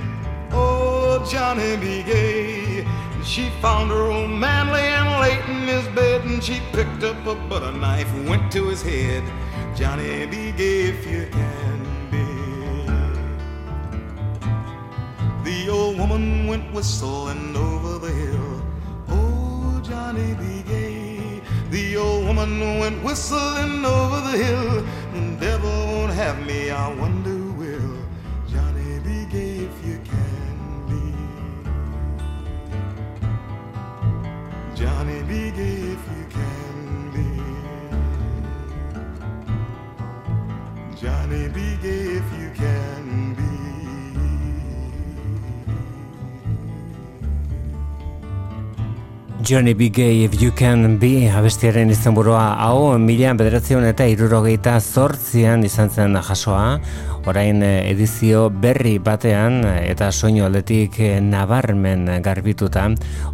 Oh, 0.51 1.25
Johnny, 1.31 1.77
be 1.77 2.03
gay. 2.03 2.85
She 3.25 3.49
found 3.59 3.89
her 3.89 4.11
old 4.11 4.29
man 4.29 4.71
laying 4.71 5.19
late 5.19 5.43
in 5.49 5.67
his 5.67 5.87
bed, 5.95 6.23
and 6.25 6.43
she 6.43 6.61
picked 6.71 7.03
up 7.03 7.25
a 7.25 7.33
butter 7.49 7.71
knife, 7.71 8.07
and 8.13 8.29
went 8.29 8.51
to 8.51 8.67
his 8.67 8.83
head. 8.83 9.23
Johnny, 9.75 10.27
gay 10.55 10.83
if 10.93 11.05
you 11.07 11.27
can 11.31 11.79
be. 12.11 12.23
The 15.43 15.69
old 15.69 15.97
woman 15.97 16.45
went 16.45 16.71
whistling 16.71 17.55
over 17.57 17.97
the 17.97 18.13
hill. 18.13 18.61
Oh, 19.09 19.81
Johnny, 19.83 20.35
be 20.35 20.61
gay. 20.63 21.41
The 21.71 21.97
old 21.97 22.27
woman 22.27 22.79
went 22.79 23.03
whistling 23.03 23.83
over 23.83 24.21
the 24.21 24.37
hill. 24.37 24.85
The 25.13 25.35
devil 25.39 25.69
won't 25.87 26.13
have 26.13 26.45
me, 26.45 26.69
I 26.69 26.93
wonder 26.93 27.34
Johnny, 34.75 35.23
be 35.23 35.51
gay 35.51 35.79
if 35.95 36.03
you 36.11 36.25
can 36.35 37.11
be. 37.13 37.27
Johnny, 40.99 41.47
be 41.47 41.77
gay 41.77 42.17
if 42.19 42.27
you 42.37 42.51
can 42.53 43.04
Johnny 49.45 49.75
B. 49.75 49.89
Gay, 49.89 50.23
If 50.23 50.41
You 50.41 50.49
Can 50.57 50.97
Be, 50.97 51.29
abestiaren 51.29 51.91
izenburua 51.93 52.55
hau, 52.65 52.97
mila 52.97 53.35
bederatzion 53.37 53.83
eta 53.85 54.07
irurogeita 54.09 54.73
zortzian 54.81 55.61
izan 55.67 55.91
zen 55.93 56.17
jasoa, 56.17 56.79
orain 57.29 57.61
eh, 57.61 57.91
edizio 57.91 58.47
berri 58.49 58.95
batean 58.97 59.59
eh, 59.69 59.91
eta 59.91 60.09
soinu 60.09 60.47
aldetik 60.47 60.97
eh, 60.97 61.19
nabarmen 61.21 62.07
garbituta, 62.25 62.87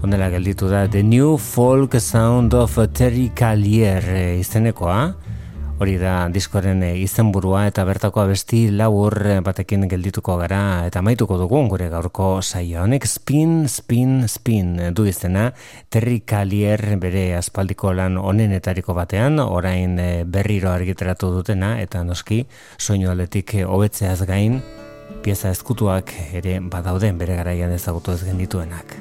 ondela 0.04 0.28
gelditu 0.36 0.68
da, 0.68 0.84
The 0.92 1.00
New 1.00 1.38
Folk 1.40 1.96
Sound 2.02 2.60
of 2.60 2.76
Terry 2.92 3.30
Callier 3.32 4.04
izenekoa, 4.42 5.14
Hori 5.82 5.96
da 5.98 6.28
diskoren 6.30 6.84
eh, 6.86 6.92
izenburua 7.02 7.64
eta 7.66 7.82
bertako 7.88 8.22
abesti 8.22 8.68
labur 8.70 9.16
eh, 9.26 9.40
batekin 9.42 9.88
geldituko 9.90 10.36
gara 10.38 10.86
eta 10.86 11.02
maituko 11.02 11.40
dugu 11.42 11.64
gure 11.72 11.88
gaurko 11.90 12.28
saio 12.44 12.84
honek 12.84 13.08
spin, 13.10 13.66
spin, 13.66 14.28
spin 14.30 14.76
du 14.94 15.08
izena 15.10 15.48
Terry 15.90 16.20
Kalier 16.22 17.00
bere 17.02 17.34
aspaldiko 17.40 17.96
lan 17.98 18.20
onenetariko 18.22 18.94
batean 18.94 19.42
orain 19.42 19.98
eh, 19.98 20.22
berriro 20.24 20.70
argiteratu 20.70 21.32
dutena 21.34 21.80
eta 21.82 22.04
noski 22.06 22.44
soinu 22.78 23.10
aldetik 23.10 23.56
hobetzeaz 23.66 24.22
gain 24.30 24.62
pieza 25.26 25.50
ezkutuak 25.50 26.14
ere 26.38 26.60
badauden 26.62 27.18
bere 27.18 27.42
garaian 27.42 27.74
ezagutu 27.74 28.14
ez 28.14 28.22
gendituenak. 28.30 29.00